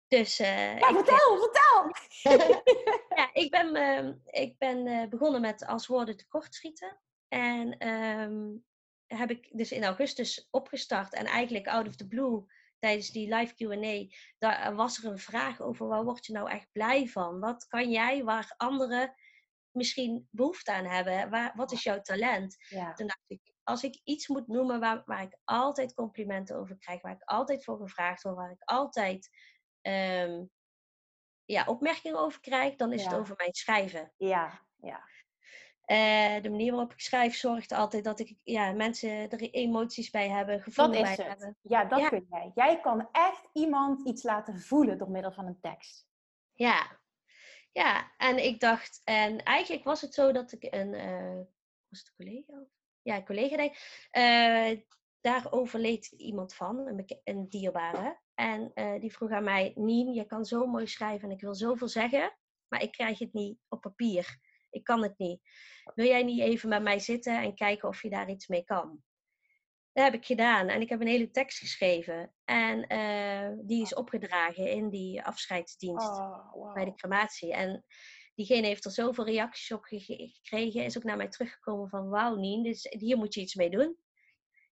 [0.09, 1.95] Dus, uh, ja, vertel, vertel!
[3.17, 4.15] ja, ik ben, uh,
[4.45, 7.01] ik ben uh, begonnen met als woorden tekortschieten.
[7.29, 8.65] En um,
[9.07, 11.15] heb ik dus in augustus opgestart.
[11.15, 12.45] En eigenlijk out of the blue,
[12.79, 16.73] tijdens die live Q&A, daar was er een vraag over waar word je nou echt
[16.73, 17.41] blij van?
[17.41, 19.15] Wat kan jij waar anderen
[19.71, 21.31] misschien behoefte aan hebben?
[21.31, 22.57] Waar, wat is jouw talent?
[22.69, 22.93] Ja.
[22.93, 27.03] Toen dacht ik, als ik iets moet noemen waar, waar ik altijd complimenten over krijg,
[27.03, 29.31] waar ik altijd voor gevraagd word, waar ik altijd
[29.83, 30.51] um,
[31.45, 34.13] ja, opmerkingen over krijg, dan is het over mijn schrijven.
[34.17, 35.09] Ja, ja.
[35.87, 40.29] Uh, de manier waarop ik schrijf zorgt altijd dat ik ja, mensen er emoties bij
[40.29, 41.27] hebben, gevoelens bij het.
[41.27, 41.57] hebben.
[41.61, 42.51] Ja, dat kun jij.
[42.55, 46.07] Jij kan echt iemand iets laten voelen door middel van een tekst.
[46.53, 46.99] Ja,
[47.73, 48.13] ja.
[48.17, 51.41] En ik dacht, en eigenlijk was het zo dat ik een, uh,
[51.89, 52.67] was het een collega?
[53.03, 53.75] Ja, collega denk,
[54.13, 54.81] uh,
[55.21, 58.21] daar overleed iemand van, een, een dierbare.
[58.35, 61.55] En uh, die vroeg aan mij, Nien, je kan zo mooi schrijven en ik wil
[61.55, 62.37] zoveel zeggen,
[62.69, 64.39] maar ik krijg het niet op papier.
[64.71, 65.41] Ik kan het niet.
[65.95, 69.03] Wil jij niet even met mij zitten en kijken of je daar iets mee kan?
[69.93, 70.69] Dat heb ik gedaan.
[70.69, 72.35] En ik heb een hele tekst geschreven.
[72.45, 76.75] En eh, die is opgedragen in die afscheidsdienst Oh, wow.
[76.75, 77.53] bij de crematie.
[77.53, 77.85] En
[78.47, 80.85] diegene heeft er zoveel reacties op ge- gekregen.
[80.85, 82.09] Is ook naar mij teruggekomen van...
[82.09, 83.99] Wauw, Nien, dus hier moet je iets mee doen.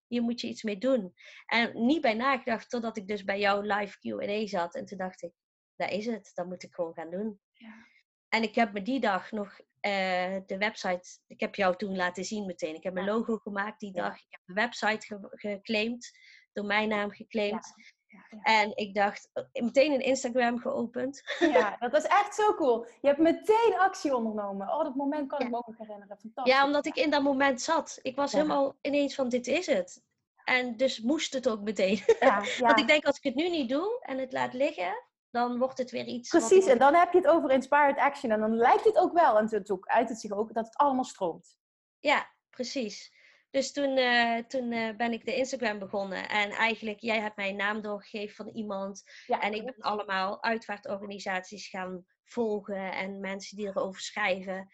[0.07, 1.15] Hier moet je iets mee doen.
[1.47, 4.75] En niet bij nagedacht totdat ik dus bij jouw live Q&A zat.
[4.75, 5.33] En toen dacht ik,
[5.77, 6.31] dat is het.
[6.35, 7.41] Dat moet ik gewoon gaan doen.
[7.53, 7.87] Ja.
[8.29, 11.19] En ik heb me die dag nog eh, de website...
[11.27, 12.75] Ik heb jou toen laten zien meteen.
[12.75, 13.13] Ik heb mijn Ja.
[13.13, 14.15] logo gemaakt die dag.
[14.17, 16.11] Ik heb de website ge- geclaimd.
[16.53, 17.73] Domeinnaam geclaimd.
[17.77, 18.39] Ja, ja.
[18.43, 21.23] En ik dacht, eh, meteen een Instagram geopend.
[21.53, 22.87] Ja, dat is echt zo cool.
[23.01, 24.69] Je hebt meteen actie ondernomen.
[24.73, 26.19] Oh, dat moment kan ik me ook nog herinneren.
[26.19, 26.55] Fantastisch.
[26.55, 27.99] Ja, omdat ik in dat moment zat.
[28.03, 28.39] Ik was Ja.
[28.39, 30.03] helemaal ineens van, dit is het.
[30.45, 32.01] En dus moest het ook meteen.
[32.61, 35.79] Want ik denk, als ik het nu niet doe en het laat liggen, dan wordt
[35.79, 36.29] het weer iets...
[36.29, 38.31] Precies, en dan heb je het over inspired action.
[38.31, 40.77] En dan lijkt het ook wel, en het ook, uit het zich ook, dat het
[40.77, 41.57] allemaal stroomt.
[41.99, 43.13] Ja, precies.
[43.51, 46.29] Dus toen, eh, toen eh, ben ik de Instagram begonnen.
[46.29, 49.03] En eigenlijk, jij hebt mij een naam doorgegeven van iemand.
[49.27, 54.69] Ja, En ik ben allemaal uitvaartorganisaties gaan volgen en mensen die erover schrijven.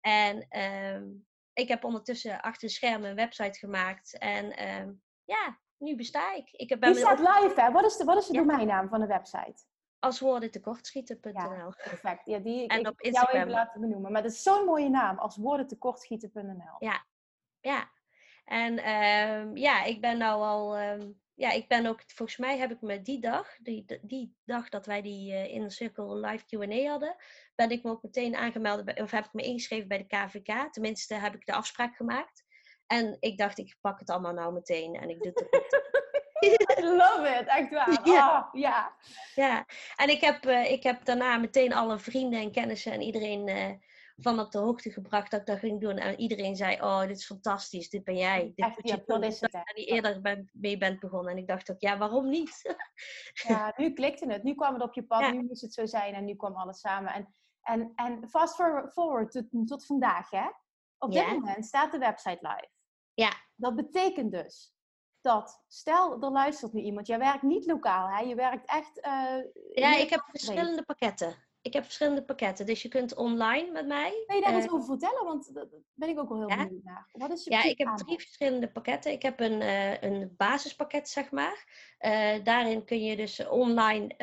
[0.00, 1.04] En ehm,
[1.52, 4.18] ik heb ondertussen achter de schermen een website gemaakt.
[4.18, 4.92] En ehm,
[5.24, 6.50] ja, nu besta ik.
[6.50, 7.70] Ik heb Die staat live, hè?
[7.70, 8.40] Wat is de, wat is de Ja.
[8.40, 9.64] domeinnaam van de website?
[9.98, 11.72] als woorden tekortschieten.nl.
[11.84, 12.26] Perfect.
[12.26, 13.48] Ja, die ik, En ik op heb jou even Instagram.
[13.48, 14.12] laten benoemen.
[14.12, 16.76] Maar dat is zo'n mooie naam, als woorden tekortschieten.nl.
[16.78, 17.04] Ja.
[17.60, 17.90] Ja.
[18.46, 20.76] En ehm, ja, ik ben nou al.
[20.76, 22.02] ehm, ja, ik ben ook.
[22.06, 25.62] Volgens mij heb ik me die dag, die, die dag dat wij die eh in
[25.62, 27.16] een cirkel live QA hadden,
[27.54, 29.00] ben ik me ook meteen aangemeld.
[29.00, 30.72] Of heb ik me ingeschreven bij de KVK.
[30.72, 32.44] Tenminste, heb ik de afspraak gemaakt.
[32.86, 36.14] En ik dacht, ik pak het allemaal nou meteen en ik doe het.
[37.02, 38.00] love it, echt waar.
[38.12, 38.38] Ja.
[38.38, 38.96] Oh, ja.
[39.34, 43.48] ja, en ik heb, eh, ik heb daarna meteen alle vrienden en kennissen en iedereen
[43.48, 43.70] eh,
[44.16, 45.96] van op de hoogte gebracht dat ik dat ging doen.
[45.96, 48.52] En iedereen zei, oh, dit is fantastisch, dit ben jij.
[48.54, 51.32] Dit Echt, ja, dat is het, er eerder ben- mee bent begonnen.
[51.32, 52.62] En ik dacht ook, ja, waarom niet?
[53.48, 54.42] Ja, nu klikte het.
[54.42, 55.20] Nu kwam het op je pad.
[55.20, 55.30] Ja.
[55.30, 56.14] Nu moest het zo zijn.
[56.14, 57.12] En nu kwam alles samen.
[57.12, 60.46] En, en, en fast forward, forward tot, tot vandaag, hè?
[60.98, 61.32] Op dit Ja.
[61.32, 62.68] moment staat de website live.
[63.14, 63.32] Ja.
[63.54, 64.74] Dat betekent dus
[65.26, 67.06] dat, stel, er luistert nu iemand.
[67.06, 68.20] Jij werkt niet lokaal, hè?
[68.20, 69.00] Je werkt echt...
[69.00, 69.36] eh,
[69.74, 71.44] Ja, ik heb verschillende pakketten.
[71.60, 72.66] Ik heb verschillende pakketten.
[72.66, 74.24] Dus je kunt online met mij.
[74.26, 75.24] Wil je daar eh, wat over vertellen?
[75.24, 76.56] Want daar ben ik ook wel heel Ja?
[76.56, 77.08] benieuwd naar.
[77.12, 79.12] Wat is je Ja, ik heb drie verschillende pakketten.
[79.12, 81.64] Ik heb een, eh, een basispakket, zeg maar.
[82.42, 84.14] Daarin kun je dus online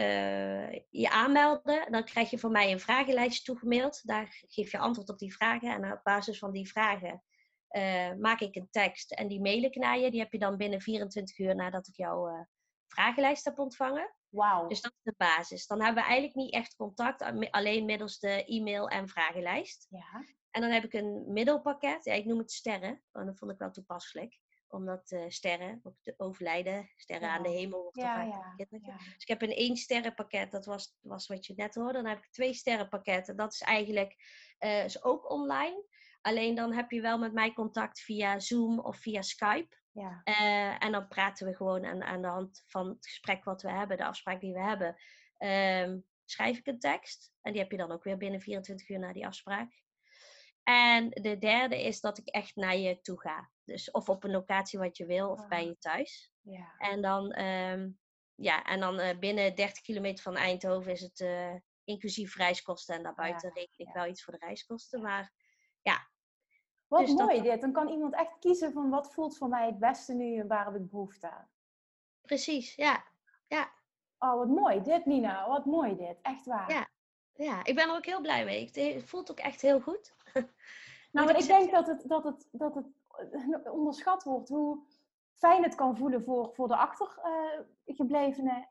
[0.90, 1.92] je aanmelden.
[1.92, 4.08] Dan krijg je van mij een vragenlijst toegemaild.
[4.08, 5.70] Daar geef je antwoord op die vragen.
[5.70, 7.24] En op basis van die vragen
[7.74, 9.12] eh, maak ik een tekst.
[9.12, 10.12] En die mail ik naar je.
[10.12, 12.42] Die heb je dan binnen 24 uur nadat ik jouw eh,
[12.88, 14.16] vragenlijst heb ontvangen.
[14.30, 14.68] Wauw.
[14.68, 15.68] Dus dat is de basis.
[15.68, 17.50] Dan hebben we eigenlijk niet echt contact.
[17.52, 19.88] Alleen middels de e-mail en vragenlijst.
[19.90, 20.26] Ja.
[20.52, 22.06] En dan heb ik een middelpakket.
[22.06, 23.04] Ja, ik noem het sterren.
[23.12, 24.40] Want dat vond ik wel toepasselijk.
[24.68, 27.36] Omdat eh, sterren, ook de overlijden, sterren Ja.
[27.36, 28.54] aan de hemel wordt Ja, ja.
[28.58, 28.82] Dus
[29.18, 30.52] ik heb een één sterrenpakket.
[30.52, 31.94] Dat was, was wat je net hoorde.
[31.94, 33.36] Dan heb ik twee sterrenpakketten.
[33.36, 34.16] Dat is eigenlijk
[34.86, 35.84] is ook online.
[36.24, 39.82] Alleen dan heb je wel met mij contact via Zoom of via Skype.
[39.92, 40.22] ja.
[40.24, 43.70] Eh, en dan praten we gewoon aan, aan de hand van het gesprek wat we
[43.72, 44.96] hebben, de afspraak die we hebben.
[45.38, 47.34] ehm, schrijf ik een tekst.
[47.42, 49.82] En die heb je dan ook weer binnen 24 uur na die afspraak.
[50.64, 53.52] En de derde is dat ik echt naar je toe ga.
[53.64, 55.66] Dus of op een locatie wat je wil, of bij Ah.
[55.66, 56.32] je thuis.
[56.42, 56.74] ja.
[56.78, 57.90] En dan, ehm,
[58.36, 62.96] ja, en dan eh, binnen 30 kilometer van Eindhoven is het eh, inclusief reiskosten.
[62.96, 63.94] En daarbuiten Ja, reken ik ja.
[63.94, 65.02] wel iets voor de reiskosten.
[65.02, 65.34] Maar
[65.82, 66.12] ja,
[66.94, 67.62] Wat Dus dat- mooi dit.
[67.62, 70.66] Dan kan iemand echt kiezen van wat voelt voor mij het beste nu en waar
[70.66, 71.48] heb ik behoefte aan.
[72.22, 72.76] precies.
[72.76, 73.04] Ja,
[74.20, 75.48] Oh, wat mooi dit, Nina.
[75.48, 76.18] Wat mooi dit.
[76.22, 76.72] Echt waar.
[76.72, 76.88] Ja.
[77.34, 78.70] ja, ik ben er ook heel blij mee.
[78.94, 80.14] Het voelt ook echt heel goed.
[81.12, 82.86] Nou, maar ik denk dat het, dat, het, dat het
[83.64, 84.80] eh, onderschat wordt hoe
[85.34, 88.68] fijn het kan voelen voor, voor de achtergeblevenen.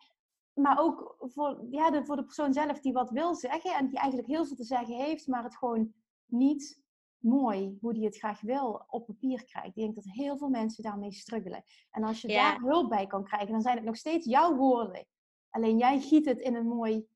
[0.55, 3.99] maar ook voor, ja, de, voor de persoon zelf die wat wil zeggen en die
[3.99, 5.93] eigenlijk heel veel te zeggen heeft, maar het gewoon
[6.27, 6.82] niet
[7.23, 9.69] mooi, hoe die het graag wil, op papier krijgt.
[9.69, 11.65] Ik denk dat heel veel mensen daarmee struggelen.
[11.91, 12.51] En als je Ja.
[12.51, 15.07] daar hulp bij kan krijgen, dan zijn het nog steeds jouw woorden.
[15.51, 17.07] Alleen jij giet het in een mooi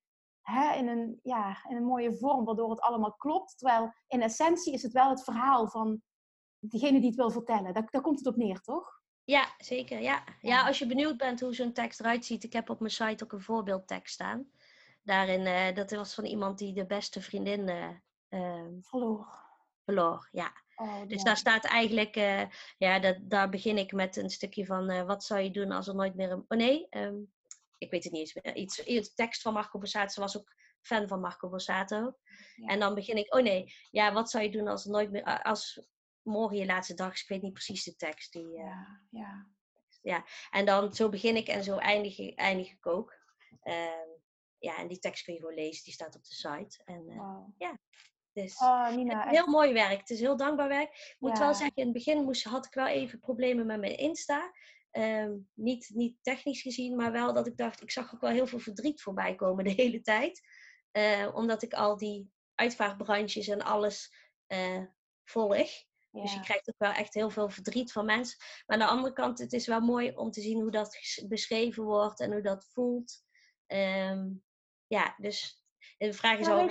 [0.43, 3.59] hè, in, een, ja, in een mooie vorm, waardoor het allemaal klopt.
[3.59, 6.03] Terwijl in essentie is het wel het verhaal van
[6.59, 7.75] diegene die het wil vertellen.
[7.75, 9.01] Daar, daar komt het op neer, toch?
[9.25, 10.01] Ja, zeker.
[10.01, 10.25] Ja.
[10.41, 10.67] Ja.
[10.67, 12.45] als je benieuwd bent hoe zo'n tekst eruit ziet.
[12.45, 14.51] Ik heb op mijn site ook een voorbeeldtekst staan.
[15.03, 17.69] Daarin, eh, dat was van iemand die de beste vriendin
[18.29, 19.46] ehm, Verloor.
[19.87, 20.29] Verloor.
[20.33, 20.53] Ja.
[20.77, 22.43] Oh, Dus daar staat eigenlijk, eh,
[22.79, 25.89] ja, dat, daar begin ik met een stukje van eh, wat zou je doen als
[25.89, 26.45] er nooit meer een.
[26.49, 27.17] Oh nee, ehm,
[27.79, 28.55] ik weet het niet eens meer.
[28.57, 30.09] Iets, iets tekst van Marco Borsato.
[30.13, 32.19] Ze was ook fan van Marco Borsato.
[32.57, 32.67] Ja.
[32.67, 35.43] En dan begin ik, oh nee, ja, wat zou je doen als er nooit meer,
[35.43, 35.87] als
[36.23, 37.23] morgen je laatste dag is.
[37.23, 38.33] Ik weet niet precies de tekst.
[38.33, 39.47] Die, eh, Ja, ja.
[40.03, 40.25] ja.
[40.51, 43.15] En dan zo begin ik en zo eindig, ik- eindig ik ook.
[43.63, 44.09] Ehm,
[44.59, 46.83] ja, en die tekst kun je gewoon lezen, die staat op de site.
[46.85, 47.55] En, eh, Wauw.
[48.43, 49.45] Dus, Oh, Nina, het is echt.
[49.45, 49.99] heel mooi werk.
[50.01, 50.91] Het is heel dankbaar werk.
[50.91, 51.45] Ik moet Ja.
[51.45, 54.53] wel zeggen, in het begin moest, had ik wel even problemen met mijn Insta.
[54.91, 58.47] Ehm, niet, niet technisch gezien, maar wel dat ik dacht, ik zag ook wel heel
[58.47, 60.41] veel verdriet voorbij komen de hele tijd.
[60.91, 64.15] Eh, omdat ik al die uitvaartbrandjes en alles
[64.47, 64.83] eh,
[65.25, 65.69] volg.
[66.11, 68.37] Dus je krijgt ook wel echt heel veel verdriet van mensen.
[68.67, 71.85] Maar aan de andere kant, het is wel mooi om te zien hoe dat beschreven
[71.85, 73.23] wordt en hoe dat voelt.
[73.67, 74.29] Ehm,
[74.87, 75.63] ja, dus
[75.99, 76.71] de vraag is Ja, ook...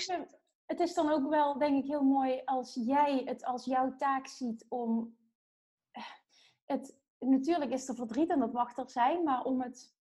[0.66, 4.28] het is dan ook wel, denk ik, heel mooi als jij het als jouw taak
[4.28, 5.18] ziet om
[5.92, 6.04] eh,
[6.66, 7.04] het.
[7.20, 9.96] Natuurlijk is er verdriet en dat mag er zijn, maar om het,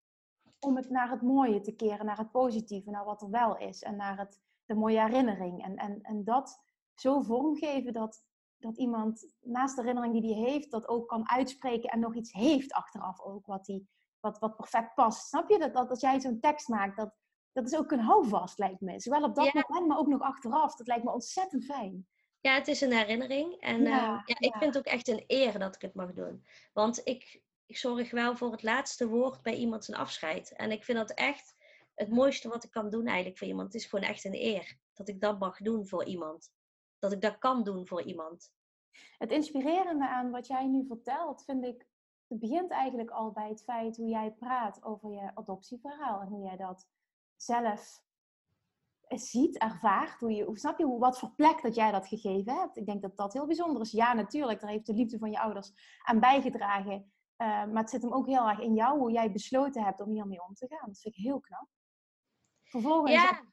[0.60, 3.82] om het naar het mooie te keren, naar het positieve, naar wat er wel is
[3.82, 5.62] en naar het, de mooie herinnering.
[5.62, 6.62] En, en, en dat
[6.94, 8.24] zo vormgeven dat,
[8.56, 12.32] dat iemand naast de herinnering die hij heeft, dat ook kan uitspreken en nog iets
[12.32, 13.88] heeft achteraf ook, wat, die,
[14.20, 15.26] wat, wat perfect past.
[15.26, 15.58] Snap je?
[15.58, 17.14] Dat, dat als jij zo'n tekst maakt, dat,
[17.54, 19.00] dat is ook een houvast, lijkt me.
[19.00, 19.64] Zowel op dat Ja.
[19.68, 20.76] moment, maar ook nog achteraf.
[20.76, 22.06] Dat lijkt me ontzettend fijn.
[22.40, 23.60] Ja, het is een herinnering.
[23.60, 26.12] En Ja, ja, ja, ik vind het ook echt een eer dat ik het mag
[26.12, 26.44] doen.
[26.72, 30.52] Want ik, ik zorg wel voor het laatste woord bij iemand zijn afscheid.
[30.52, 31.56] En ik vind dat echt
[31.94, 33.72] het mooiste wat ik kan doen eigenlijk voor iemand.
[33.72, 36.52] Het is gewoon echt een eer dat ik dat mag doen voor iemand.
[36.98, 38.52] Dat ik dat kan doen voor iemand.
[39.18, 41.86] Het inspirerende aan wat jij nu vertelt, vind ik,
[42.28, 46.44] het begint eigenlijk al bij het feit hoe jij praat over je adoptieverhaal en hoe
[46.44, 46.88] jij dat
[47.44, 48.02] zelf
[49.08, 50.20] ziet, ervaart.
[50.20, 52.76] Hoe je, hoe, snap je hoe, wat voor plek dat jij dat gegeven hebt?
[52.76, 53.90] Ik denk dat dat heel bijzonder is.
[53.90, 57.12] Ja, natuurlijk, daar heeft de liefde van je ouders aan bijgedragen.
[57.36, 60.10] Eh, maar het zit hem ook heel erg in jou, hoe jij besloten hebt om
[60.10, 60.88] hiermee om te gaan.
[60.88, 61.66] Dat vind ik heel knap.
[62.64, 63.44] Vervolgens, Ja,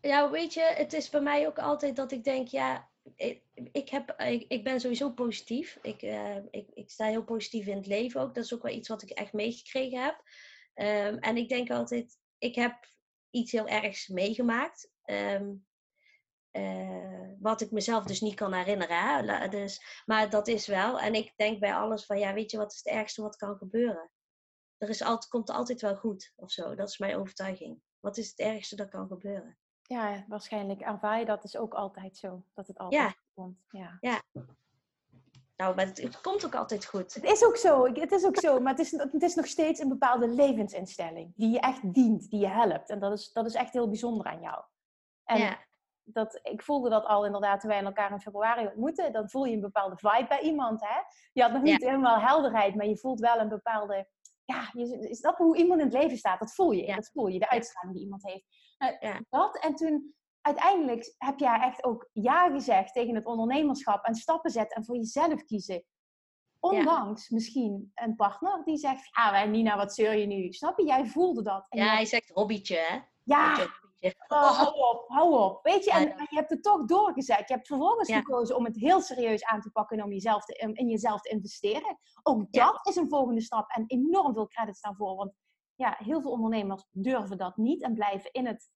[0.00, 3.88] ja, weet je, het is bij mij ook altijd dat ik denk, ja, ik, ik,
[3.88, 5.78] heb, ik, ik ben sowieso positief.
[5.82, 8.34] Ik, eh, ik, ik sta heel positief in het leven ook.
[8.34, 10.22] Dat is ook wel iets wat ik echt meegekregen heb.
[10.74, 12.95] Ehm, en ik denk altijd, ik heb
[13.30, 14.90] iets heel ergs meegemaakt.
[15.02, 15.54] ehm,
[16.50, 18.96] eh, wat ik mezelf dus niet kan herinneren.
[19.02, 19.48] Hè?
[19.48, 21.00] Dus, maar dat is wel.
[21.00, 23.56] En ik denk bij alles van, ja, weet je wat is het ergste wat kan
[23.56, 24.10] gebeuren?
[24.78, 26.74] Er is altijd, komt altijd wel goed of zo.
[26.74, 27.80] Dat is mijn overtuiging.
[28.00, 29.58] Wat is het ergste dat kan gebeuren?
[29.82, 32.44] ja, waarschijnlijk ervaar je dat dus ook altijd zo.
[32.54, 33.08] Dat het altijd Ja.
[33.08, 33.58] goed komt.
[33.70, 34.22] Ja.
[35.56, 37.14] Nou, maar het, het komt ook altijd goed.
[37.14, 39.80] Het is ook zo, het is ook zo, maar het is, het is nog steeds
[39.80, 42.90] een bepaalde levensinstelling die je echt dient, die je helpt.
[42.90, 44.64] En dat is, dat is echt heel bijzonder aan jou.
[45.24, 45.58] En Ja,
[46.02, 49.12] dat, ik voelde dat al inderdaad toen wij elkaar in februari ontmoetten.
[49.12, 50.80] Dan voel je een bepaalde vibe bij iemand.
[50.80, 51.00] Hè?
[51.32, 54.08] Je had nog niet helemaal helderheid, maar je voelt wel een bepaalde...
[54.44, 56.38] Ja, je, is dat hoe iemand in het leven staat?
[56.38, 56.86] Dat voel je.
[56.86, 56.94] Ja.
[56.94, 58.44] Dat voel je, de uitstraling die iemand heeft.
[58.78, 59.20] Nou, Ja.
[59.28, 60.14] Dat en toen...
[60.46, 64.96] Uiteindelijk heb jij echt ook ja gezegd tegen het ondernemerschap en stappen zetten en voor
[64.96, 65.84] jezelf kiezen.
[66.60, 70.52] Ondanks misschien een partner die zegt, ja, wij, Nina, wat zeur je nu?
[70.52, 70.84] Snap je?
[70.84, 71.66] Jij voelde dat.
[71.68, 72.98] En ja jij- hij zegt hobbytje, hè?
[73.22, 74.14] ja, Hobbytje.
[74.28, 75.62] Oh, hou op, hou op.
[75.62, 77.48] Weet je, en, je hebt het toch doorgezet.
[77.48, 78.16] Je hebt vervolgens Ja.
[78.18, 81.28] gekozen om het heel serieus aan te pakken en om jezelf te, in jezelf te
[81.30, 81.98] investeren.
[82.22, 82.64] Ook Ja.
[82.66, 85.16] dat is een volgende stap en enorm veel credits daarvoor.
[85.16, 85.32] Want
[85.74, 88.70] ja, heel veel ondernemers durven dat niet en blijven in het,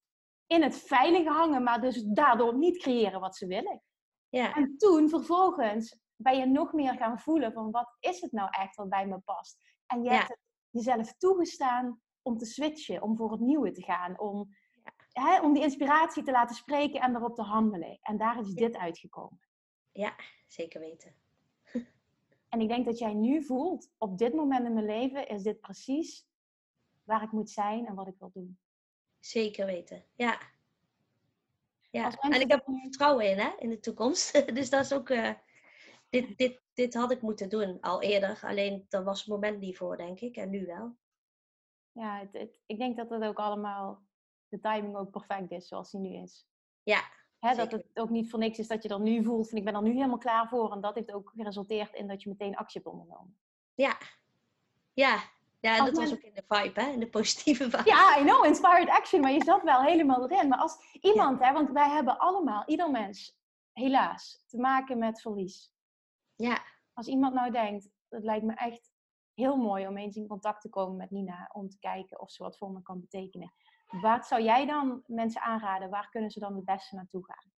[0.51, 3.83] in het veilige hangen, maar dus daardoor niet creëren wat ze willen.
[4.29, 8.49] Ja, En toen vervolgens ben je nog meer gaan voelen van wat is het nou
[8.51, 9.57] echt wat bij me past.
[9.87, 10.17] En je Ja.
[10.17, 10.39] hebt het
[10.71, 14.49] jezelf toegestaan om te switchen, om voor het nieuwe te gaan, om,
[15.13, 17.99] hè, om die inspiratie te laten spreken en erop te handelen.
[18.03, 19.41] En daar is dit uitgekomen.
[19.93, 20.15] ja,
[20.47, 21.15] zeker weten.
[22.49, 25.61] En ik denk dat jij nu voelt, op dit moment in mijn leven is dit
[25.61, 26.27] precies
[27.03, 28.59] waar ik moet zijn en wat ik wil doen.
[29.21, 30.39] Zeker weten, ja.
[31.91, 34.47] Ja, en ik heb er vertrouwen in, hè, in de toekomst.
[34.57, 35.09] dus dat is ook...
[35.09, 35.31] eh,
[36.11, 38.41] dit, dit, dit had ik moeten doen, al eerder.
[38.43, 40.37] Alleen, daar was het moment niet voor, denk ik.
[40.37, 40.97] En nu wel.
[41.93, 44.03] Ja, het, het- ik denk dat het ook allemaal,
[44.49, 46.47] de timing ook perfect is zoals die nu is.
[46.83, 47.03] Ja,
[47.39, 49.65] Hè, dat het ook niet voor niks is dat je er nu voelt van ik
[49.65, 50.73] ben er nu helemaal klaar voor.
[50.73, 53.37] En dat heeft ook geresulteerd in dat je meteen actie hebt ondernomen.
[53.75, 53.99] ja.
[54.93, 55.19] Ja,
[55.61, 56.91] ja dat was ook in de vibe, hè.
[56.91, 57.83] In de positieve vibe.
[57.85, 60.49] Ja, I know, inspired action, maar je zat wel helemaal erin.
[60.49, 63.39] Maar als iemand, hè, want wij hebben allemaal, ieder mens,
[63.73, 65.73] helaas, te maken met verlies.
[66.37, 66.63] Ja,
[66.93, 68.91] Als iemand nou denkt, het lijkt me echt
[69.35, 72.43] heel mooi om eens in contact te komen met Nina, om te kijken of ze
[72.43, 73.53] wat voor me kan betekenen.
[74.01, 75.91] Wat zou jij dan mensen aanraden?
[75.91, 77.53] Waar kunnen ze dan het beste naartoe gaan?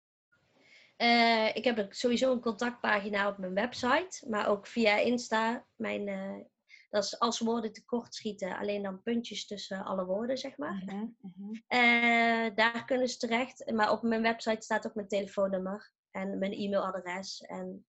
[0.96, 5.66] Eh, ik heb sowieso een contactpagina op mijn website, maar ook via Insta.
[5.76, 6.44] Mijn, eh,
[6.92, 10.82] dat is als woorden tekort schieten, alleen dan puntjes tussen alle woorden, zeg maar.
[10.86, 11.54] Mhm, mhm.
[11.66, 13.70] Eh, daar kunnen ze terecht.
[13.70, 17.40] Maar op mijn website staat ook mijn telefoonnummer en mijn e-mailadres.
[17.40, 17.86] En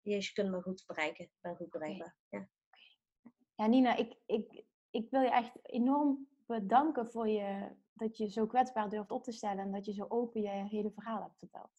[0.00, 1.24] je kunt me goed bereiken.
[1.24, 2.16] Ik ben goed bereikbaar.
[2.28, 2.48] Ja.
[3.54, 8.46] Ja, Nina, ik, ik, ik wil je echt enorm bedanken voor je, dat je zo
[8.46, 11.70] kwetsbaar durft op te stellen en dat je zo open je hele verhaal hebt verteld.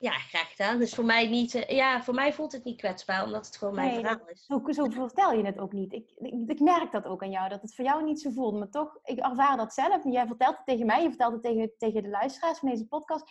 [0.00, 0.78] Ja, graag gedaan.
[0.78, 3.74] Dus voor mij niet, eh, ja, voor mij voelt het niet kwetsbaar, omdat het gewoon
[3.74, 4.44] mijn verhaal is.
[4.44, 5.92] Zo, zo vertel je het ook niet.
[5.92, 8.58] Ik, ik, ik, merk dat ook aan jou, dat het voor jou niet zo voelt.
[8.58, 10.04] Maar toch, ik ervaar dat zelf.
[10.04, 12.86] En jij vertelt het tegen mij, je vertelt het tegen, tegen de luisteraars van deze
[12.86, 13.24] podcast.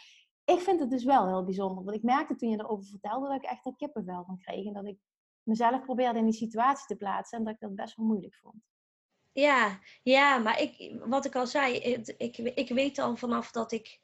[0.46, 1.84] Ik vind het dus wel heel bijzonder.
[1.84, 4.66] Want ik merkte toen je erover vertelde dat ik echt er kippenvel van kreeg.
[4.66, 4.98] En dat ik
[5.44, 7.38] mezelf probeerde in die situatie te plaatsen.
[7.38, 8.64] En dat ik dat best wel moeilijk vond.
[9.32, 11.76] Ja, ja, maar ik, wat ik al zei,
[12.18, 14.02] ik, ik weet al vanaf dat ik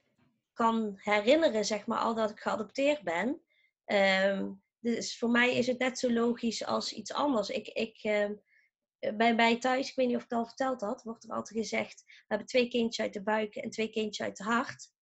[0.55, 3.41] kan herinneren, zeg maar, al dat ik geadopteerd ben.
[3.85, 7.49] Um, dus voor mij is het net zo logisch als iets anders.
[7.49, 8.41] Ik, ik, um,
[9.17, 11.59] bij mij thuis, ik weet niet of ik het al verteld had, wordt er altijd
[11.59, 14.93] gezegd: we hebben twee kindjes uit de buik en twee kindjes uit de hart.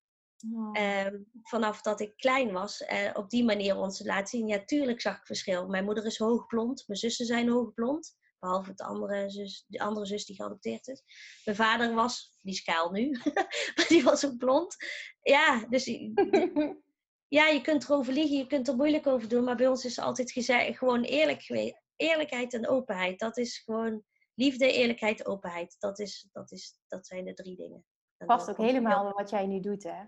[0.54, 1.06] Oh.
[1.06, 4.48] Um, vanaf dat ik klein was, uh, op die manier ons te laten zien.
[4.48, 5.68] Ja, tuurlijk zag ik verschil.
[5.68, 8.18] Mijn moeder is hoogblond, mijn zussen zijn hoogblond.
[8.44, 11.04] Behalve de andere zus, de andere zus die geadopteerd is.
[11.44, 13.10] Mijn vader was, die is kaal nu,
[13.76, 14.76] maar die was ook blond.
[15.22, 15.86] Ja, dus
[17.38, 19.44] ja, je kunt erover liegen, je kunt er moeilijk over doen.
[19.44, 21.82] Maar bij ons is altijd gezegd, gewoon eerlijk geweest.
[21.96, 23.20] Eerlijkheid en openheid.
[23.20, 25.76] Dat is gewoon liefde, eerlijkheid, openheid.
[25.80, 27.86] Dat, is, dat, is, dat zijn de drie dingen.
[28.26, 30.04] Past ook helemaal bij wat jij nu doet, hè?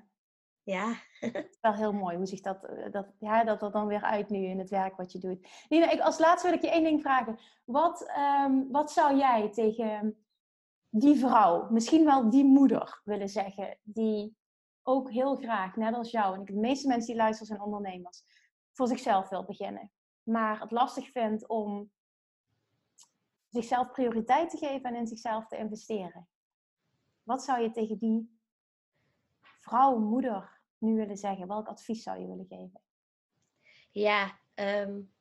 [0.65, 0.93] Ja.
[1.19, 4.01] het is wel heel mooi hoe zich dat, eh, dat, ja, dat dat dan weer
[4.01, 5.47] uit nu in het werk wat je doet.
[5.69, 7.39] Nina, ik, als laatste wil ik je één ding vragen.
[7.65, 8.13] Wat,
[8.45, 10.25] um, wat zou jij tegen
[10.89, 14.37] die vrouw, misschien wel die moeder willen zeggen, die
[14.83, 18.23] ook heel graag, net als jou, en de meeste mensen die luisteren zijn ondernemers,
[18.71, 19.91] voor zichzelf wil beginnen,
[20.23, 21.91] maar het lastig vindt om
[23.49, 26.27] zichzelf prioriteit te geven en in zichzelf te investeren?
[27.23, 28.39] Wat zou je tegen die
[29.59, 30.54] vrouw, moeder
[30.85, 31.47] nu willen zeggen?
[31.47, 32.81] Welk advies zou je willen geven?
[33.91, 35.13] Ja, um,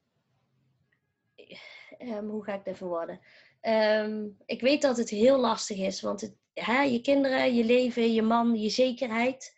[2.28, 3.20] hoe ga ik dat verwoorden?
[3.60, 8.12] Um, ik weet dat het heel lastig is, want het, hè, je kinderen, je leven,
[8.12, 9.56] je man, je zekerheid,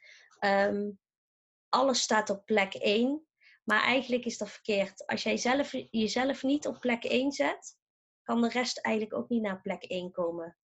[1.69, 3.27] alles staat op plek 1.
[3.65, 5.07] Maar eigenlijk is dat verkeerd.
[5.07, 7.79] Als jij zelf, jezelf niet op plek 1 zet,
[8.23, 10.57] kan de rest eigenlijk ook niet naar plek 1 komen.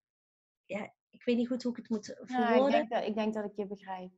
[0.66, 2.72] Ja, ik weet niet goed hoe ik het moet verwoorden.
[2.72, 4.12] Ja, ik, denk dat, ik denk dat ik je begrijp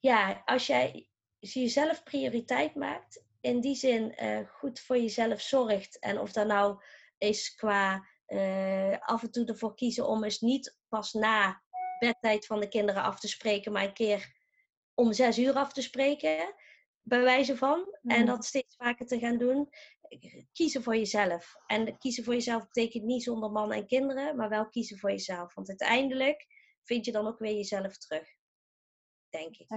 [0.00, 1.08] ja, als jij
[1.38, 5.98] jezelf prioriteit maakt, in die zin uh, goed voor jezelf zorgt.
[5.98, 6.82] En of dat nou
[7.18, 11.62] is qua uh, af en toe ervoor kiezen om eens niet pas na
[11.98, 14.34] bedtijd van de kinderen af te spreken, maar een keer
[14.94, 16.54] om zes uur af te spreken,
[17.02, 17.98] bij wijze van.
[18.02, 18.26] En mm.
[18.26, 19.68] dat steeds vaker te gaan doen.
[20.52, 21.54] Kiezen voor jezelf.
[21.66, 25.54] En kiezen voor jezelf betekent niet zonder man en kinderen, maar wel kiezen voor jezelf.
[25.54, 26.46] Want uiteindelijk
[26.82, 28.28] vind je dan ook weer jezelf terug
[29.32, 29.68] denk ik.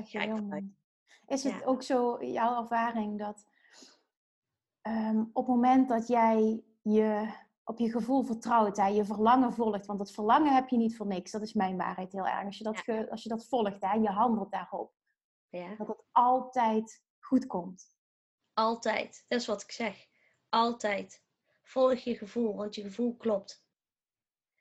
[1.27, 3.45] Is het ook zo, jouw ervaring, dat
[4.81, 7.33] ehm, op het moment dat jij je
[7.63, 11.07] op je gevoel vertrouwt, hè, je verlangen volgt, want dat verlangen heb je niet voor
[11.07, 12.45] niks, dat is mijn waarheid heel erg.
[12.45, 14.93] Als je dat, als je dat volgt, hè, je handelt daarop,
[15.49, 15.75] ja.
[15.75, 17.93] dat het altijd goed komt.
[18.53, 20.05] Altijd, dat is wat ik zeg.
[20.49, 21.23] Altijd.
[21.63, 23.65] Volg je gevoel, want je gevoel klopt.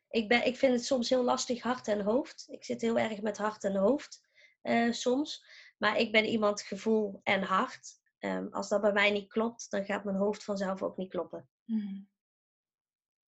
[0.08, 2.46] Ik, ben, ik vind het soms heel lastig hart en hoofd.
[2.48, 4.22] Ik zit heel erg met hart en hoofd.
[4.64, 5.44] Eh, soms.
[5.78, 8.02] Maar ik ben iemand gevoel en hart.
[8.18, 11.48] Um, als dat bij mij niet klopt, dan gaat mijn hoofd vanzelf ook niet kloppen.
[11.64, 12.08] Hmm.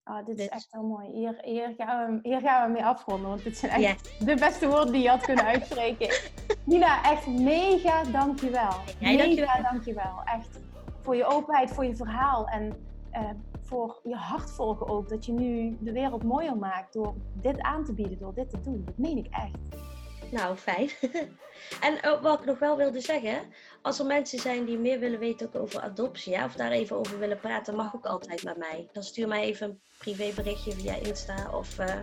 [0.04, 1.10] Oh, dit is echt heel mooi.
[1.10, 4.68] Hier, hier, gaan we, hier gaan we mee afronden, want dit zijn echt de beste
[4.68, 6.08] woorden die je had kunnen uitspreken.
[6.64, 8.72] Nina, echt mega dankjewel.
[8.98, 9.62] Jij, mega dankjewel.
[9.62, 10.22] dankjewel.
[10.24, 10.60] Echt
[11.02, 13.30] voor je openheid, voor je verhaal en uh,
[13.62, 15.08] voor je hart volgen ook.
[15.08, 18.60] Dat je nu de wereld mooier maakt door dit aan te bieden, door dit te
[18.60, 18.84] doen.
[18.84, 19.84] Dat meen ik echt.
[20.30, 20.90] Nou, fijn.
[21.86, 23.52] en oh, wat ik nog wel wilde zeggen,
[23.82, 27.18] als er mensen zijn die meer willen weten over adoptie, ja, of daar even over
[27.18, 28.88] willen praten, mag ook altijd met mij.
[28.92, 31.94] Dan stuur mij even een privéberichtje via Insta of uh,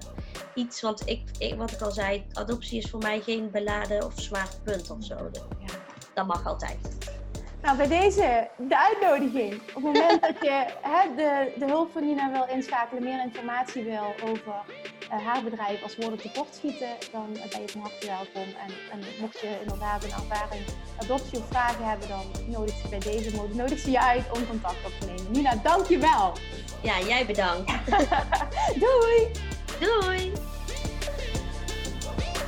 [0.55, 0.81] iets.
[0.81, 4.89] Want ik, wat ik al zei, adoptie is voor mij geen beladen of zwaar punt
[4.89, 5.29] of zo.
[5.59, 5.73] Ja,
[6.13, 7.12] dat mag altijd.
[7.63, 9.53] Nou, bij deze de uitnodiging.
[9.53, 13.83] Op het moment dat je hè, de, de hulp van Nina wil inschakelen, meer informatie
[13.83, 14.53] wil over
[15.13, 18.53] uh, haar bedrijf als woorden tekort schieten, dan ben je van harte welkom.
[18.65, 20.63] En, en mocht je inderdaad een ervaring
[21.01, 24.85] adoptie of vragen hebben, dan nodig ze bij deze nodig ze je uit om contact
[24.85, 25.31] op te nemen.
[25.31, 26.33] Nina, dankjewel.
[26.81, 27.71] Ja, jij bedankt.
[28.83, 29.31] Doei.
[29.79, 30.31] Doei.